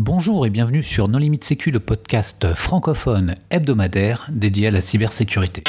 Bonjour 0.00 0.46
et 0.46 0.50
bienvenue 0.50 0.82
sur 0.82 1.06
Non 1.08 1.18
Limite 1.18 1.44
Sécu, 1.44 1.70
le 1.70 1.78
podcast 1.78 2.54
francophone 2.54 3.34
hebdomadaire 3.50 4.26
dédié 4.32 4.68
à 4.68 4.70
la 4.70 4.80
cybersécurité. 4.80 5.62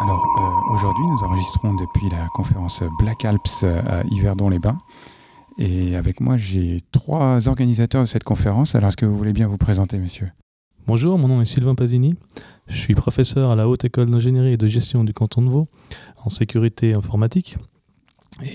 Alors 0.00 0.24
euh, 0.38 0.72
aujourd'hui, 0.72 1.04
nous 1.06 1.24
enregistrons 1.24 1.74
depuis 1.74 2.08
la 2.10 2.28
conférence 2.32 2.84
Black 3.00 3.24
Alps 3.24 3.64
à 3.64 4.04
Yverdon-les-Bains. 4.12 4.78
Et 5.58 5.96
avec 5.96 6.20
moi, 6.20 6.36
j'ai 6.36 6.78
trois 6.92 7.48
organisateurs 7.48 8.02
de 8.02 8.06
cette 8.06 8.24
conférence. 8.24 8.76
Alors, 8.76 8.88
est-ce 8.88 8.96
que 8.96 9.04
vous 9.04 9.16
voulez 9.16 9.32
bien 9.32 9.48
vous 9.48 9.58
présenter, 9.58 9.98
messieurs? 9.98 10.30
Bonjour, 10.86 11.16
mon 11.16 11.28
nom 11.28 11.40
est 11.40 11.44
Sylvain 11.44 11.76
Pasini. 11.76 12.16
Je 12.72 12.80
suis 12.80 12.94
professeur 12.94 13.50
à 13.50 13.56
la 13.56 13.68
Haute 13.68 13.84
École 13.84 14.08
d'ingénierie 14.08 14.54
et 14.54 14.56
de 14.56 14.66
gestion 14.66 15.04
du 15.04 15.12
canton 15.12 15.42
de 15.42 15.50
Vaud 15.50 15.68
en 16.24 16.30
sécurité 16.30 16.94
informatique 16.94 17.58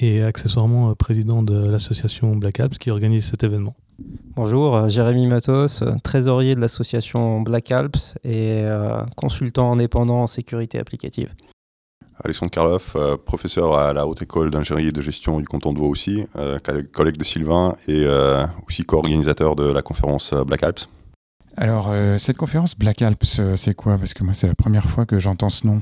et 0.02 0.24
accessoirement 0.24 0.94
président 0.96 1.44
de 1.44 1.70
l'association 1.70 2.36
Black 2.36 2.60
Alps 2.60 2.80
qui 2.80 2.90
organise 2.90 3.26
cet 3.26 3.44
événement. 3.44 3.76
Bonjour, 4.36 4.76
euh, 4.76 4.90
Jérémy 4.90 5.28
Matos, 5.28 5.84
trésorier 6.04 6.56
de 6.56 6.60
l'association 6.60 7.42
Black 7.42 7.72
Alps 7.72 8.16
et 8.24 8.62
euh, 8.64 9.04
consultant 9.16 9.72
indépendant 9.72 10.24
en 10.24 10.28
sécurité 10.28 10.80
applicative. 10.80 11.30
Alexandre 12.24 12.52
Karloff, 12.52 12.96
euh, 12.96 13.18
professeur 13.18 13.76
à 13.76 13.94
la 13.94 14.08
Haute 14.08 14.24
École 14.24 14.50
d'ingénierie 14.50 14.88
et 14.88 14.92
de 14.92 15.02
gestion 15.02 15.40
du 15.40 15.46
canton 15.46 15.74
de 15.74 15.78
Vaud 15.78 15.90
aussi, 15.90 16.26
collègue 16.92 17.18
de 17.18 17.24
Sylvain 17.24 17.76
et 17.88 18.08
aussi 18.68 18.84
co-organisateur 18.84 19.56
de 19.56 19.72
la 19.72 19.84
conférence 19.84 20.34
Black 20.34 20.64
Alps. 20.64 20.90
Alors, 21.58 21.92
cette 22.20 22.38
conférence 22.38 22.78
Black 22.78 23.02
Alps, 23.02 23.42
c'est 23.56 23.74
quoi? 23.74 23.98
Parce 23.98 24.14
que 24.14 24.24
moi, 24.24 24.34
c'est 24.34 24.48
la 24.48 24.56
première 24.56 24.86
fois 24.86 25.06
que 25.06 25.20
j'entends 25.20 25.50
ce 25.50 25.66
nom. 25.66 25.82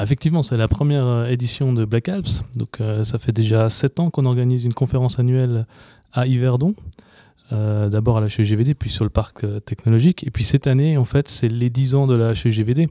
Effectivement, 0.00 0.44
c'est 0.44 0.56
la 0.56 0.68
première 0.68 1.26
édition 1.26 1.72
de 1.72 1.84
Black 1.84 2.08
Alps. 2.08 2.44
Donc, 2.54 2.78
ça 3.02 3.18
fait 3.18 3.32
déjà 3.32 3.68
sept 3.68 3.98
ans 3.98 4.10
qu'on 4.10 4.26
organise 4.26 4.64
une 4.64 4.74
conférence 4.74 5.18
annuelle 5.18 5.66
à 6.12 6.26
Yverdon. 6.26 6.74
Euh, 7.50 7.88
d'abord 7.88 8.18
à 8.18 8.20
la 8.20 8.26
HGVD, 8.26 8.74
puis 8.74 8.90
sur 8.90 9.04
le 9.04 9.10
parc 9.10 9.44
euh, 9.44 9.58
technologique. 9.58 10.26
Et 10.26 10.30
puis 10.30 10.44
cette 10.44 10.66
année, 10.66 10.98
en 10.98 11.04
fait, 11.04 11.28
c'est 11.28 11.48
les 11.48 11.70
10 11.70 11.94
ans 11.94 12.06
de 12.06 12.14
la 12.14 12.34
HGVD. 12.34 12.88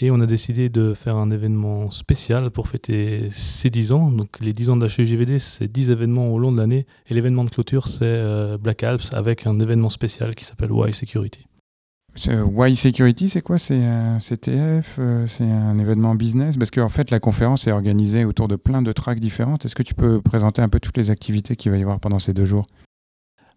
Et 0.00 0.12
on 0.12 0.20
a 0.20 0.26
décidé 0.26 0.68
de 0.68 0.94
faire 0.94 1.16
un 1.16 1.30
événement 1.30 1.90
spécial 1.90 2.50
pour 2.52 2.68
fêter 2.68 3.26
ces 3.30 3.68
10 3.68 3.92
ans. 3.92 4.10
Donc 4.12 4.38
les 4.40 4.52
10 4.52 4.70
ans 4.70 4.76
de 4.76 4.86
la 4.86 4.88
HGVD, 4.88 5.38
c'est 5.40 5.66
10 5.66 5.90
événements 5.90 6.28
au 6.28 6.38
long 6.38 6.52
de 6.52 6.58
l'année. 6.58 6.86
Et 7.08 7.14
l'événement 7.14 7.42
de 7.42 7.50
clôture, 7.50 7.88
c'est 7.88 8.04
euh, 8.04 8.56
Black 8.58 8.84
Alps 8.84 9.12
avec 9.12 9.48
un 9.48 9.58
événement 9.58 9.88
spécial 9.88 10.36
qui 10.36 10.44
s'appelle 10.44 10.70
Y 10.70 10.94
Security. 10.94 11.46
Y 12.16 12.76
Security, 12.76 13.28
c'est 13.28 13.40
quoi? 13.40 13.58
C'est 13.58 13.84
un 13.84 14.18
CTF 14.18 14.98
C'est 15.26 15.44
un 15.44 15.78
événement 15.78 16.14
business? 16.14 16.56
Parce 16.56 16.70
qu'en 16.70 16.88
fait, 16.88 17.10
la 17.10 17.20
conférence 17.20 17.66
est 17.66 17.72
organisée 17.72 18.24
autour 18.24 18.48
de 18.48 18.56
plein 18.56 18.82
de 18.82 18.92
tracks 18.92 19.20
différentes. 19.20 19.64
Est-ce 19.64 19.74
que 19.74 19.82
tu 19.82 19.94
peux 19.94 20.20
présenter 20.20 20.60
un 20.60 20.68
peu 20.68 20.80
toutes 20.80 20.96
les 20.96 21.10
activités 21.10 21.56
qu'il 21.56 21.70
va 21.70 21.78
y 21.78 21.82
avoir 21.82 22.00
pendant 22.00 22.18
ces 22.18 22.34
deux 22.34 22.44
jours? 22.44 22.66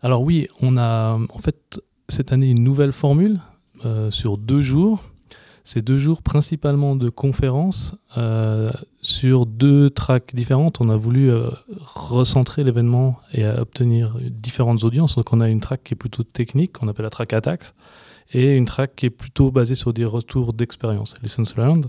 Alors 0.03 0.21
oui, 0.21 0.47
on 0.61 0.75
a 0.77 1.17
en 1.17 1.37
fait 1.39 1.81
cette 2.09 2.33
année 2.33 2.51
une 2.51 2.63
nouvelle 2.63 2.91
formule 2.91 3.39
euh, 3.85 4.11
sur 4.11 4.37
deux 4.37 4.61
jours. 4.61 5.01
C'est 5.63 5.81
deux 5.81 5.97
jours 5.97 6.21
principalement 6.21 6.97
de 6.97 7.09
conférences 7.09 7.95
euh, 8.17 8.69
sur 9.01 9.45
deux 9.45 9.89
tracks 9.89 10.35
différentes. 10.35 10.81
On 10.81 10.89
a 10.89 10.97
voulu 10.97 11.31
euh, 11.31 11.49
recentrer 11.79 12.65
l'événement 12.65 13.17
et 13.31 13.47
obtenir 13.47 14.17
différentes 14.29 14.83
audiences. 14.83 15.15
Donc 15.15 15.31
on 15.31 15.39
a 15.39 15.47
une 15.47 15.61
track 15.61 15.83
qui 15.85 15.93
est 15.93 15.97
plutôt 15.97 16.23
technique, 16.23 16.73
qu'on 16.73 16.89
appelle 16.89 17.03
la 17.03 17.09
track 17.09 17.31
Attacks, 17.31 17.73
et 18.33 18.55
une 18.55 18.65
track 18.65 18.95
qui 18.95 19.05
est 19.05 19.11
plutôt 19.11 19.51
basée 19.51 19.75
sur 19.75 19.93
des 19.93 20.05
retours 20.05 20.53
d'expérience, 20.53 21.15
Lessons 21.21 21.43
Learned. 21.55 21.87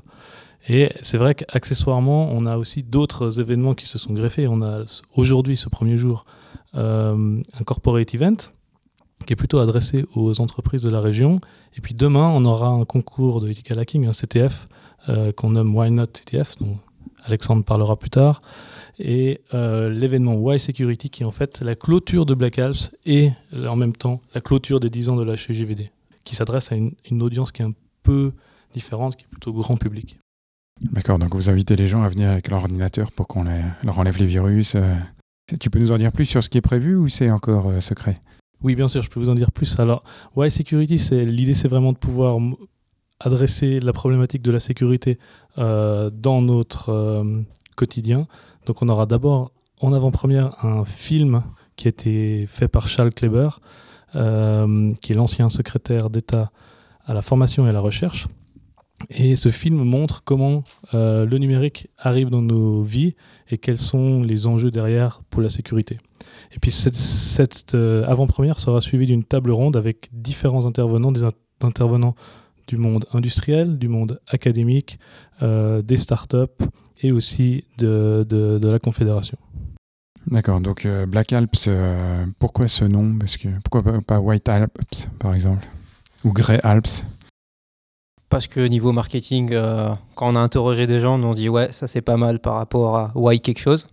Et 0.68 0.90
c'est 1.02 1.18
vrai 1.18 1.34
qu'accessoirement, 1.34 2.30
on 2.32 2.44
a 2.46 2.56
aussi 2.56 2.82
d'autres 2.82 3.40
événements 3.40 3.74
qui 3.74 3.86
se 3.86 3.98
sont 3.98 4.14
greffés. 4.14 4.46
On 4.48 4.62
a 4.62 4.84
aujourd'hui, 5.14 5.56
ce 5.56 5.68
premier 5.68 5.96
jour, 5.96 6.24
euh, 6.74 7.42
un 7.58 7.64
corporate 7.64 8.14
event 8.14 8.36
qui 9.26 9.32
est 9.32 9.36
plutôt 9.36 9.58
adressé 9.58 10.04
aux 10.14 10.40
entreprises 10.40 10.82
de 10.82 10.90
la 10.90 11.00
région. 11.00 11.38
Et 11.76 11.80
puis 11.80 11.94
demain, 11.94 12.30
on 12.34 12.44
aura 12.44 12.68
un 12.68 12.84
concours 12.84 13.40
de 13.40 13.48
ethical 13.48 13.78
hacking, 13.78 14.06
un 14.06 14.12
CTF, 14.12 14.66
euh, 15.08 15.32
qu'on 15.32 15.50
nomme 15.50 15.74
Why 15.74 15.90
Not 15.90 16.06
CTF, 16.06 16.56
dont 16.60 16.78
Alexandre 17.24 17.64
parlera 17.64 17.96
plus 17.96 18.10
tard. 18.10 18.42
Et 18.98 19.40
euh, 19.54 19.90
l'événement 19.90 20.34
Why 20.34 20.58
Security, 20.58 21.10
qui 21.10 21.22
est 21.22 21.26
en 21.26 21.30
fait 21.30 21.60
la 21.60 21.74
clôture 21.74 22.26
de 22.26 22.34
Black 22.34 22.58
Alps 22.58 22.90
et 23.04 23.30
en 23.54 23.76
même 23.76 23.94
temps 23.94 24.20
la 24.34 24.40
clôture 24.40 24.80
des 24.80 24.90
10 24.90 25.10
ans 25.10 25.16
de 25.16 25.24
la 25.24 25.34
HGVD, 25.34 25.90
qui 26.24 26.34
s'adresse 26.34 26.72
à 26.72 26.76
une, 26.76 26.92
une 27.10 27.22
audience 27.22 27.52
qui 27.52 27.62
est 27.62 27.66
un 27.66 27.74
peu 28.02 28.32
différente, 28.72 29.16
qui 29.16 29.24
est 29.24 29.28
plutôt 29.28 29.52
grand 29.52 29.76
public. 29.76 30.18
D'accord, 30.80 31.18
donc 31.18 31.34
vous 31.34 31.50
invitez 31.50 31.76
les 31.76 31.86
gens 31.86 32.02
à 32.02 32.08
venir 32.08 32.30
avec 32.30 32.48
leur 32.48 32.60
ordinateur 32.60 33.12
pour 33.12 33.28
qu'on 33.28 33.44
leur 33.44 33.98
enlève 33.98 34.18
les 34.18 34.26
virus. 34.26 34.76
Tu 35.60 35.70
peux 35.70 35.78
nous 35.78 35.92
en 35.92 35.98
dire 35.98 36.10
plus 36.10 36.24
sur 36.24 36.42
ce 36.42 36.48
qui 36.48 36.58
est 36.58 36.62
prévu 36.62 36.96
ou 36.96 37.08
c'est 37.08 37.30
encore 37.30 37.68
euh, 37.68 37.80
secret? 37.80 38.20
Oui, 38.62 38.74
bien 38.74 38.88
sûr, 38.88 39.02
je 39.02 39.10
peux 39.10 39.20
vous 39.20 39.28
en 39.28 39.34
dire 39.34 39.52
plus. 39.52 39.78
Alors, 39.78 40.02
Why 40.36 40.50
Security, 40.50 40.98
c'est 40.98 41.24
l'idée, 41.26 41.54
c'est 41.54 41.68
vraiment 41.68 41.92
de 41.92 41.98
pouvoir 41.98 42.38
adresser 43.20 43.78
la 43.78 43.92
problématique 43.92 44.40
de 44.40 44.50
la 44.50 44.60
sécurité 44.60 45.18
euh, 45.58 46.08
dans 46.10 46.40
notre 46.40 46.88
euh, 46.90 47.42
quotidien. 47.76 48.26
Donc, 48.64 48.80
on 48.80 48.88
aura 48.88 49.04
d'abord 49.04 49.52
en 49.80 49.92
avant-première 49.92 50.64
un 50.64 50.84
film 50.84 51.42
qui 51.76 51.88
a 51.88 51.90
été 51.90 52.46
fait 52.46 52.68
par 52.68 52.88
Charles 52.88 53.12
Kleber, 53.12 53.60
qui 54.14 55.12
est 55.12 55.14
l'ancien 55.14 55.48
secrétaire 55.48 56.08
d'État 56.08 56.50
à 57.04 57.14
la 57.14 57.22
formation 57.22 57.66
et 57.66 57.70
à 57.70 57.72
la 57.72 57.80
recherche. 57.80 58.26
Et 59.10 59.36
ce 59.36 59.48
film 59.48 59.82
montre 59.82 60.22
comment 60.24 60.64
euh, 60.94 61.26
le 61.26 61.38
numérique 61.38 61.88
arrive 61.98 62.30
dans 62.30 62.42
nos 62.42 62.82
vies 62.82 63.14
et 63.50 63.58
quels 63.58 63.78
sont 63.78 64.22
les 64.22 64.46
enjeux 64.46 64.70
derrière 64.70 65.20
pour 65.30 65.42
la 65.42 65.48
sécurité. 65.48 65.98
Et 66.52 66.58
puis 66.58 66.70
cette, 66.70 67.74
euh, 67.74 68.04
avant-première 68.06 68.58
sera 68.58 68.80
suivie 68.80 69.06
d'une 69.06 69.24
table 69.24 69.50
ronde 69.50 69.76
avec 69.76 70.08
différents 70.12 70.66
intervenants, 70.66 71.12
des 71.12 71.24
intervenants 71.62 72.14
du 72.66 72.76
monde 72.76 73.04
industriel, 73.12 73.78
du 73.78 73.88
monde 73.88 74.20
académique, 74.26 74.98
euh, 75.42 75.82
des 75.82 75.96
startups 75.96 76.64
et 77.02 77.12
aussi 77.12 77.64
de, 77.76 78.58
la 78.62 78.78
Confédération. 78.78 79.36
D'accord, 80.26 80.60
donc 80.60 80.86
Black 81.06 81.32
Alps, 81.32 81.68
pourquoi 82.38 82.66
ce 82.66 82.84
nom? 82.84 83.16
Parce 83.18 83.36
que, 83.36 83.48
Pourquoi 83.62 84.00
pas 84.00 84.20
White 84.20 84.48
Alps, 84.48 85.08
par 85.18 85.34
exemple? 85.34 85.66
Ou 86.24 86.32
Grey 86.32 86.60
Alps? 86.62 87.04
Parce 88.34 88.48
que 88.48 88.58
niveau 88.66 88.90
marketing, 88.90 89.50
euh, 89.52 89.90
quand 90.16 90.32
on 90.32 90.34
a 90.34 90.40
interrogé 90.40 90.88
des 90.88 90.98
gens, 90.98 91.22
on 91.22 91.30
a 91.30 91.34
dit 91.34 91.48
ouais, 91.48 91.70
ça 91.70 91.86
c'est 91.86 92.00
pas 92.00 92.16
mal 92.16 92.40
par 92.40 92.54
rapport 92.54 92.96
à 92.96 93.12
why 93.14 93.40
quelque 93.40 93.60
chose. 93.60 93.86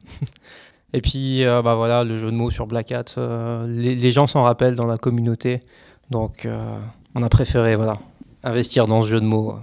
Et 0.93 1.01
puis 1.01 1.45
euh, 1.45 1.61
bah 1.61 1.75
voilà, 1.75 2.03
le 2.03 2.17
jeu 2.17 2.31
de 2.31 2.35
mots 2.35 2.49
sur 2.49 2.65
Black 2.65 2.91
Hat, 2.91 3.05
euh, 3.19 3.67
les, 3.67 4.09
gens 4.09 4.25
s'en 4.25 4.41
rappellent 4.41 4.75
dans 4.75 4.87
la 4.87 4.97
communauté, 4.97 5.59
donc 6.09 6.47
on 7.13 7.21
a 7.21 7.29
préféré 7.29 7.75
voilà 7.75 7.99
investir 8.43 8.87
dans 8.87 9.03
ce 9.03 9.09
jeu 9.09 9.21
de 9.21 9.25
mots. 9.27 9.59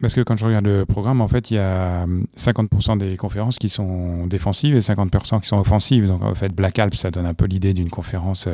Parce 0.00 0.14
que 0.14 0.22
quand 0.22 0.36
je 0.36 0.46
regarde 0.46 0.64
le 0.64 0.86
programme, 0.86 1.20
en 1.20 1.28
fait, 1.28 1.50
il 1.50 1.54
y 1.54 1.58
a 1.58 2.06
50% 2.36 2.98
des 2.98 3.16
conférences 3.16 3.58
qui 3.58 3.68
sont 3.68 4.26
défensives 4.26 4.74
et 4.74 4.80
50% 4.80 5.40
qui 5.40 5.48
sont 5.48 5.58
offensives. 5.58 6.06
Donc 6.06 6.22
en 6.22 6.34
fait, 6.34 6.54
Black 6.54 6.78
Alps, 6.78 6.96
ça 6.96 7.10
donne 7.10 7.26
un 7.26 7.34
peu 7.34 7.44
l'idée 7.44 7.74
d'une 7.74 7.90
conférence 7.90 8.48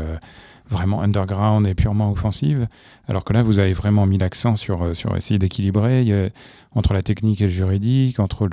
vraiment 0.70 1.02
underground 1.02 1.66
et 1.66 1.74
purement 1.74 2.10
offensive, 2.10 2.66
alors 3.08 3.24
que 3.24 3.32
là, 3.32 3.42
vous 3.42 3.58
avez 3.58 3.72
vraiment 3.72 4.06
mis 4.06 4.18
l'accent 4.18 4.56
sur, 4.56 4.82
euh, 4.82 4.94
sur 4.94 5.16
essayer 5.16 5.38
d'équilibrer 5.38 6.32
entre 6.74 6.92
la 6.92 7.02
technique 7.02 7.40
et 7.40 7.44
le 7.44 7.50
juridique, 7.50 8.20
entre 8.20 8.48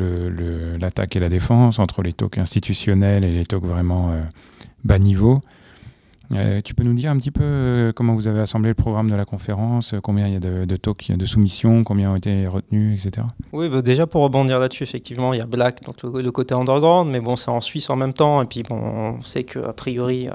l'attaque 0.80 1.16
le, 1.16 1.18
et 1.18 1.22
la 1.22 1.30
défense, 1.30 1.80
entre 1.80 2.04
les 2.04 2.14
talks 2.14 2.38
institutionnels 2.38 3.24
et 3.24 3.34
les 3.34 3.46
talks 3.46 3.64
vraiment 3.64 4.12
euh, 4.12 4.22
bas 4.84 5.00
niveau. 5.00 5.42
Euh, 6.32 6.62
tu 6.62 6.74
peux 6.74 6.84
nous 6.84 6.94
dire 6.94 7.12
un 7.12 7.18
petit 7.18 7.32
peu 7.32 7.44
euh, 7.44 7.92
comment 7.94 8.16
vous 8.16 8.28
avez 8.28 8.40
assemblé 8.40 8.70
le 8.70 8.76
programme 8.76 9.10
de 9.10 9.16
la 9.16 9.26
conférence, 9.26 9.94
euh, 9.94 10.00
combien 10.00 10.28
il 10.28 10.34
y 10.34 10.36
a 10.38 10.40
de, 10.40 10.66
de 10.66 10.76
talks, 10.78 11.12
de 11.12 11.26
soumissions, 11.26 11.84
combien 11.84 12.12
ont 12.12 12.16
été 12.16 12.48
retenus, 12.48 13.06
etc. 13.06 13.28
Oui, 13.52 13.70
bah, 13.70 13.82
déjà 13.82 14.08
pour 14.08 14.24
rebondir 14.24 14.60
là-dessus, 14.60 14.84
effectivement, 14.84 15.34
il 15.34 15.40
y 15.40 15.42
a 15.42 15.46
Black, 15.46 15.84
donc 15.84 16.02
le, 16.04 16.32
côté 16.32 16.56
underground, 16.56 17.12
mais 17.12 17.20
bon, 17.20 17.36
c'est 17.36 17.52
en 17.52 17.62
Suisse 17.62 17.90
en 17.90 17.98
même 17.98 18.14
temps, 18.14 18.42
et 18.42 18.46
puis 18.46 18.64
bon, 18.64 18.78
on 18.78 19.24
sait 19.24 19.44
qu'a 19.44 19.74
priori, 19.74 20.30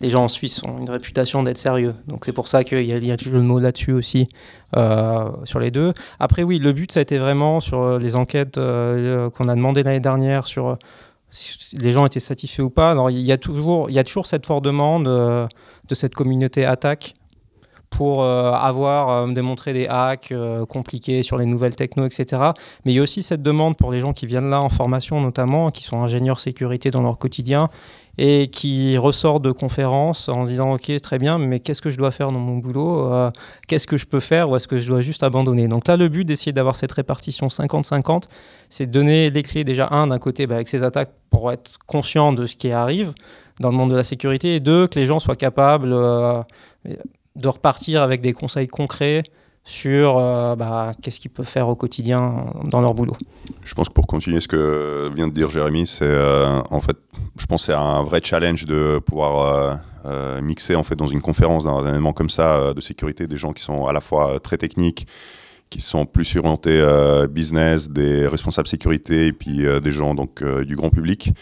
les 0.00 0.10
gens 0.10 0.24
en 0.24 0.28
Suisse 0.28 0.62
ont 0.62 0.78
une 0.78 0.88
réputation 0.88 1.42
d'être 1.42 1.58
sérieux, 1.58 1.94
donc 2.06 2.24
c'est 2.24 2.32
pour 2.32 2.48
ça 2.48 2.64
qu'il 2.64 2.86
y, 2.86 3.12
a 3.12 3.16
toujours 3.16 3.34
le 3.34 3.42
mot 3.42 3.58
là-dessus 3.58 3.92
aussi, 3.92 4.28
sur 4.72 5.58
les 5.60 5.70
deux. 5.70 5.92
Après, 6.18 6.44
oui, 6.44 6.58
le 6.58 6.72
but, 6.72 6.92
ça 6.92 7.00
a 7.00 7.02
été 7.02 7.18
vraiment 7.18 7.60
sur 7.60 7.98
les 7.98 8.16
enquêtes 8.16 8.54
qu'on 8.54 9.48
a 9.48 9.54
demandé 9.54 9.82
l'année 9.82 10.00
dernière 10.00 10.46
sur 10.46 10.78
les 11.72 11.92
gens 11.92 12.04
étaient 12.06 12.20
satisfaits 12.20 12.62
ou 12.62 12.70
pas. 12.70 12.90
Alors, 12.90 13.10
il 13.10 13.20
y 13.20 13.32
a 13.32 13.38
toujours, 13.38 13.88
il 13.88 13.94
y 13.94 13.98
a 13.98 14.04
toujours 14.04 14.26
cette 14.26 14.46
forte 14.46 14.64
demande 14.64 15.08
euh, 15.08 15.46
de 15.88 15.94
cette 15.94 16.14
communauté 16.14 16.64
attaque 16.64 17.14
pour 17.92 18.24
avoir 18.24 19.28
démontré 19.28 19.72
des 19.72 19.86
hacks 19.86 20.32
compliqués 20.68 21.22
sur 21.22 21.36
les 21.36 21.46
nouvelles 21.46 21.76
techno, 21.76 22.06
etc. 22.06 22.42
Mais 22.84 22.92
il 22.92 22.96
y 22.96 22.98
a 22.98 23.02
aussi 23.02 23.22
cette 23.22 23.42
demande 23.42 23.76
pour 23.76 23.92
les 23.92 24.00
gens 24.00 24.12
qui 24.12 24.26
viennent 24.26 24.50
là 24.50 24.60
en 24.60 24.68
formation 24.68 25.20
notamment, 25.20 25.70
qui 25.70 25.84
sont 25.84 25.98
ingénieurs 25.98 26.40
sécurité 26.40 26.90
dans 26.90 27.02
leur 27.02 27.18
quotidien 27.18 27.68
et 28.18 28.48
qui 28.52 28.96
ressort 28.98 29.40
de 29.40 29.52
conférences 29.52 30.28
en 30.28 30.44
se 30.44 30.50
disant 30.50 30.74
ok 30.74 31.00
très 31.00 31.18
bien 31.18 31.38
mais 31.38 31.60
qu'est-ce 31.60 31.80
que 31.80 31.88
je 31.88 31.96
dois 31.96 32.10
faire 32.10 32.30
dans 32.30 32.38
mon 32.38 32.58
boulot 32.58 33.10
euh, 33.10 33.30
qu'est-ce 33.68 33.86
que 33.86 33.96
je 33.96 34.04
peux 34.04 34.20
faire 34.20 34.50
ou 34.50 34.56
est-ce 34.56 34.68
que 34.68 34.78
je 34.78 34.86
dois 34.86 35.00
juste 35.00 35.22
abandonner? 35.22 35.66
Donc 35.66 35.88
là 35.88 35.96
le 35.96 36.08
but 36.08 36.24
d'essayer 36.24 36.52
d'avoir 36.52 36.76
cette 36.76 36.92
répartition 36.92 37.46
50-50 37.46 38.24
c'est 38.68 38.86
de 38.86 38.90
donner 38.90 39.30
les 39.30 39.42
clés 39.42 39.64
déjà 39.64 39.88
un 39.92 40.08
d'un 40.08 40.18
côté 40.18 40.46
bah, 40.46 40.56
avec 40.56 40.68
ces 40.68 40.84
attaques 40.84 41.12
pour 41.30 41.50
être 41.52 41.78
conscient 41.86 42.34
de 42.34 42.44
ce 42.44 42.56
qui 42.56 42.70
arrive 42.70 43.14
dans 43.60 43.70
le 43.70 43.76
monde 43.76 43.90
de 43.90 43.96
la 43.96 44.04
sécurité 44.04 44.56
et 44.56 44.60
deux 44.60 44.86
que 44.88 44.98
les 44.98 45.06
gens 45.06 45.18
soient 45.18 45.36
capables 45.36 45.92
euh, 45.92 46.42
de 47.36 47.48
repartir 47.48 48.02
avec 48.02 48.20
des 48.20 48.32
conseils 48.32 48.68
concrets 48.68 49.22
sur 49.64 50.18
euh, 50.18 50.56
bah, 50.56 50.92
qu'est-ce 51.00 51.20
qu'ils 51.20 51.30
peuvent 51.30 51.46
faire 51.46 51.68
au 51.68 51.76
quotidien 51.76 52.46
dans 52.64 52.80
leur 52.80 52.94
boulot. 52.94 53.14
Je 53.64 53.74
pense 53.74 53.88
que 53.88 53.94
pour 53.94 54.06
continuer 54.06 54.40
ce 54.40 54.48
que 54.48 55.10
vient 55.14 55.28
de 55.28 55.32
dire 55.32 55.48
Jérémy, 55.50 55.86
c'est 55.86 56.04
euh, 56.04 56.60
en 56.70 56.80
fait, 56.80 56.96
je 57.38 57.46
pense 57.46 57.66
c'est 57.66 57.74
un 57.74 58.02
vrai 58.02 58.20
challenge 58.22 58.64
de 58.64 58.98
pouvoir 58.98 59.78
euh, 60.04 60.42
mixer 60.42 60.74
en 60.74 60.82
fait 60.82 60.96
dans 60.96 61.06
une 61.06 61.20
conférence, 61.20 61.64
dans 61.64 61.78
un 61.78 61.88
événement 61.88 62.12
comme 62.12 62.30
ça 62.30 62.74
de 62.74 62.80
sécurité, 62.80 63.26
des 63.26 63.36
gens 63.36 63.52
qui 63.52 63.62
sont 63.62 63.86
à 63.86 63.92
la 63.92 64.00
fois 64.00 64.40
très 64.40 64.56
techniques, 64.56 65.06
qui 65.70 65.80
sont 65.80 66.06
plus 66.06 66.36
orientés 66.36 66.84
business, 67.30 67.88
des 67.88 68.26
responsables 68.26 68.66
sécurité 68.66 69.28
et 69.28 69.32
puis 69.32 69.64
des 69.80 69.92
gens 69.92 70.14
donc 70.14 70.42
du 70.44 70.74
grand 70.74 70.90
public. 70.90 71.32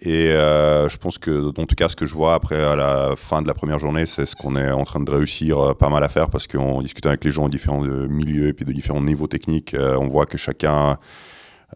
Et 0.00 0.30
euh, 0.30 0.88
je 0.88 0.96
pense 0.96 1.18
que, 1.18 1.48
en 1.48 1.66
tout 1.66 1.74
cas, 1.76 1.88
ce 1.88 1.96
que 1.96 2.06
je 2.06 2.14
vois 2.14 2.34
après 2.34 2.76
la 2.76 3.14
fin 3.16 3.42
de 3.42 3.46
la 3.46 3.54
première 3.54 3.78
journée, 3.78 4.06
c'est 4.06 4.26
ce 4.26 4.34
qu'on 4.34 4.56
est 4.56 4.70
en 4.70 4.84
train 4.84 5.00
de 5.00 5.10
réussir 5.10 5.58
euh, 5.58 5.74
pas 5.74 5.90
mal 5.90 6.02
à 6.02 6.08
faire 6.08 6.30
parce 6.30 6.46
qu'en 6.46 6.80
discutant 6.82 7.10
avec 7.10 7.24
les 7.24 7.32
gens 7.32 7.46
de 7.46 7.50
différents 7.50 7.84
euh, 7.84 8.08
milieux 8.08 8.48
et 8.48 8.52
puis 8.52 8.64
de 8.64 8.72
différents 8.72 9.02
niveaux 9.02 9.26
techniques, 9.26 9.76
on 9.78 10.08
voit 10.08 10.26
que 10.26 10.38
chacun 10.38 10.96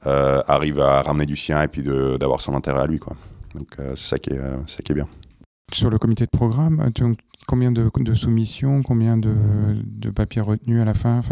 arrive 0.02 0.80
à 0.80 1.02
ramener 1.02 1.26
du 1.26 1.36
sien 1.36 1.62
et 1.62 1.68
puis 1.68 1.82
d'avoir 1.82 2.40
son 2.40 2.54
intérêt 2.54 2.80
à 2.80 2.86
lui. 2.86 3.00
Donc 3.54 3.68
c'est 3.78 3.96
ça, 3.96 4.18
qui 4.18 4.30
est, 4.30 4.40
ça 4.66 4.82
qui 4.82 4.92
est 4.92 4.94
bien. 4.94 5.08
Sur 5.72 5.90
le 5.90 5.98
comité 5.98 6.24
de 6.24 6.30
programme, 6.30 6.90
combien 7.46 7.72
de, 7.72 8.14
soumissions, 8.14 8.82
combien 8.82 9.16
de, 9.16 10.10
papiers 10.14 10.42
retenus 10.42 10.80
à 10.80 10.84
la 10.84 10.94
fin? 10.94 11.22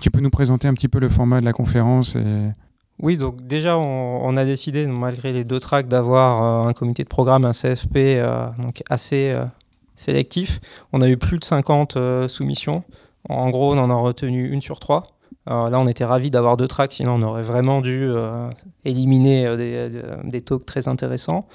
Tu 0.00 0.10
peux 0.10 0.20
nous 0.20 0.30
présenter 0.30 0.68
un 0.68 0.74
petit 0.74 0.88
peu 0.88 1.00
le 1.00 1.08
format 1.08 1.40
de 1.40 1.44
la 1.44 1.52
conférence 1.52 2.16
et... 2.16 2.50
Oui, 3.00 3.16
donc 3.16 3.46
déjà, 3.46 3.78
on, 3.78 4.36
a 4.36 4.44
décidé, 4.44 4.86
malgré 4.86 5.32
les 5.32 5.44
deux 5.44 5.60
tracks, 5.60 5.86
d'avoir 5.86 6.64
euh, 6.66 6.68
un 6.68 6.72
comité 6.72 7.04
de 7.04 7.08
programme, 7.08 7.44
un 7.44 7.52
CFP 7.52 7.96
euh, 7.96 8.48
donc 8.58 8.82
assez 8.90 9.30
euh, 9.32 9.44
sélectif. 9.94 10.60
On 10.92 11.00
a 11.00 11.08
eu 11.08 11.16
plus 11.16 11.38
de 11.38 11.44
50 11.44 11.96
soumissions. 12.28 12.82
En 13.28 13.50
gros, 13.50 13.74
on 13.74 13.78
en 13.78 13.90
a 13.90 13.94
retenu 13.94 14.50
une 14.50 14.60
sur 14.60 14.80
trois. 14.80 15.04
là, 15.46 15.70
on 15.74 15.86
était 15.86 16.04
ravis 16.04 16.30
d'avoir 16.30 16.56
deux 16.56 16.66
tracks, 16.66 16.92
sinon 16.92 17.14
on 17.14 17.22
aurait 17.22 17.42
vraiment 17.42 17.80
dû 17.80 18.10
éliminer 18.84 19.56
des, 19.56 19.90
des, 20.24 20.40
talks 20.40 20.64
très 20.66 20.88
intéressants. 20.88 21.46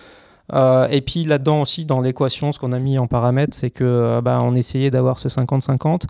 Euh, 0.51 0.87
et 0.89 1.01
puis 1.01 1.23
là-dedans 1.23 1.61
aussi, 1.61 1.85
dans 1.85 2.01
l'équation, 2.01 2.51
ce 2.51 2.59
qu'on 2.59 2.73
a 2.73 2.79
mis 2.79 2.97
en 2.99 3.07
paramètre, 3.07 3.55
c'est 3.55 3.69
que 3.69 3.83
euh, 3.83 4.21
bah, 4.21 4.39
on 4.41 4.53
essayait 4.55 4.91
d'avoir 4.91 5.19
ce 5.19 5.29
50-50. 5.29 6.03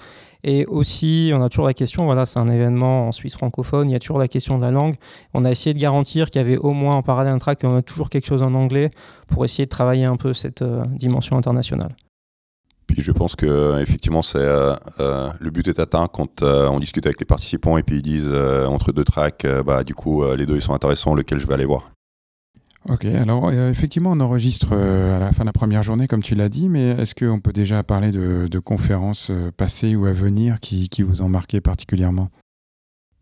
Et 0.43 0.65
aussi, 0.65 1.31
on 1.35 1.41
a 1.41 1.49
toujours 1.49 1.67
la 1.67 1.73
question, 1.73 2.05
voilà, 2.05 2.25
c'est 2.25 2.39
un 2.39 2.47
événement 2.47 3.07
en 3.07 3.11
Suisse 3.11 3.35
francophone, 3.35 3.89
il 3.89 3.93
y 3.93 3.95
a 3.95 3.99
toujours 3.99 4.19
la 4.19 4.27
question 4.27 4.57
de 4.57 4.63
la 4.63 4.71
langue. 4.71 4.95
On 5.33 5.45
a 5.45 5.51
essayé 5.51 5.73
de 5.73 5.79
garantir 5.79 6.29
qu'il 6.29 6.41
y 6.41 6.43
avait 6.43 6.57
au 6.57 6.71
moins 6.71 6.95
en 6.95 7.03
parallèle 7.03 7.33
un 7.33 7.37
track 7.37 7.63
et 7.63 7.67
on 7.67 7.75
a 7.75 7.81
toujours 7.81 8.09
quelque 8.09 8.25
chose 8.25 8.41
en 8.41 8.53
anglais 8.53 8.91
pour 9.27 9.45
essayer 9.45 9.65
de 9.65 9.69
travailler 9.69 10.05
un 10.05 10.17
peu 10.17 10.33
cette 10.33 10.61
euh, 10.61 10.83
dimension 10.89 11.37
internationale. 11.37 11.95
Puis 12.87 13.01
je 13.01 13.13
pense 13.13 13.37
que 13.37 13.79
effectivement, 13.81 14.19
le 14.35 15.49
but 15.49 15.69
est 15.69 15.79
atteint 15.79 16.07
quand 16.11 16.43
on 16.43 16.79
discute 16.79 17.05
avec 17.05 17.17
les 17.17 17.25
participants 17.25 17.77
et 17.77 17.83
puis 17.83 17.95
ils 17.95 18.01
disent 18.01 18.35
entre 18.67 18.91
deux 18.91 19.05
tracks, 19.05 19.47
bah 19.65 19.85
du 19.85 19.95
coup 19.95 20.21
les 20.35 20.45
deux 20.45 20.55
ils 20.55 20.61
sont 20.61 20.73
intéressants, 20.73 21.15
lequel 21.15 21.39
je 21.39 21.47
vais 21.47 21.53
aller 21.53 21.65
voir. 21.65 21.92
Ok, 22.89 23.05
alors 23.05 23.45
euh, 23.45 23.71
effectivement, 23.71 24.11
on 24.11 24.19
enregistre 24.19 24.69
euh, 24.73 25.15
à 25.15 25.19
la 25.19 25.31
fin 25.31 25.43
de 25.43 25.45
la 25.45 25.53
première 25.53 25.83
journée, 25.83 26.07
comme 26.07 26.21
tu 26.21 26.35
l'as 26.35 26.49
dit, 26.49 26.67
mais 26.67 26.89
est-ce 26.89 27.15
qu'on 27.15 27.39
peut 27.39 27.53
déjà 27.53 27.81
parler 27.81 28.11
de, 28.11 28.59
conférences 28.59 29.29
euh, 29.29 29.51
passées 29.55 29.95
ou 29.95 30.05
à 30.05 30.11
venir 30.11 30.59
qui, 30.59 30.89
vous 31.01 31.21
ont 31.21 31.29
marqué 31.29 31.61
particulièrement? 31.61 32.29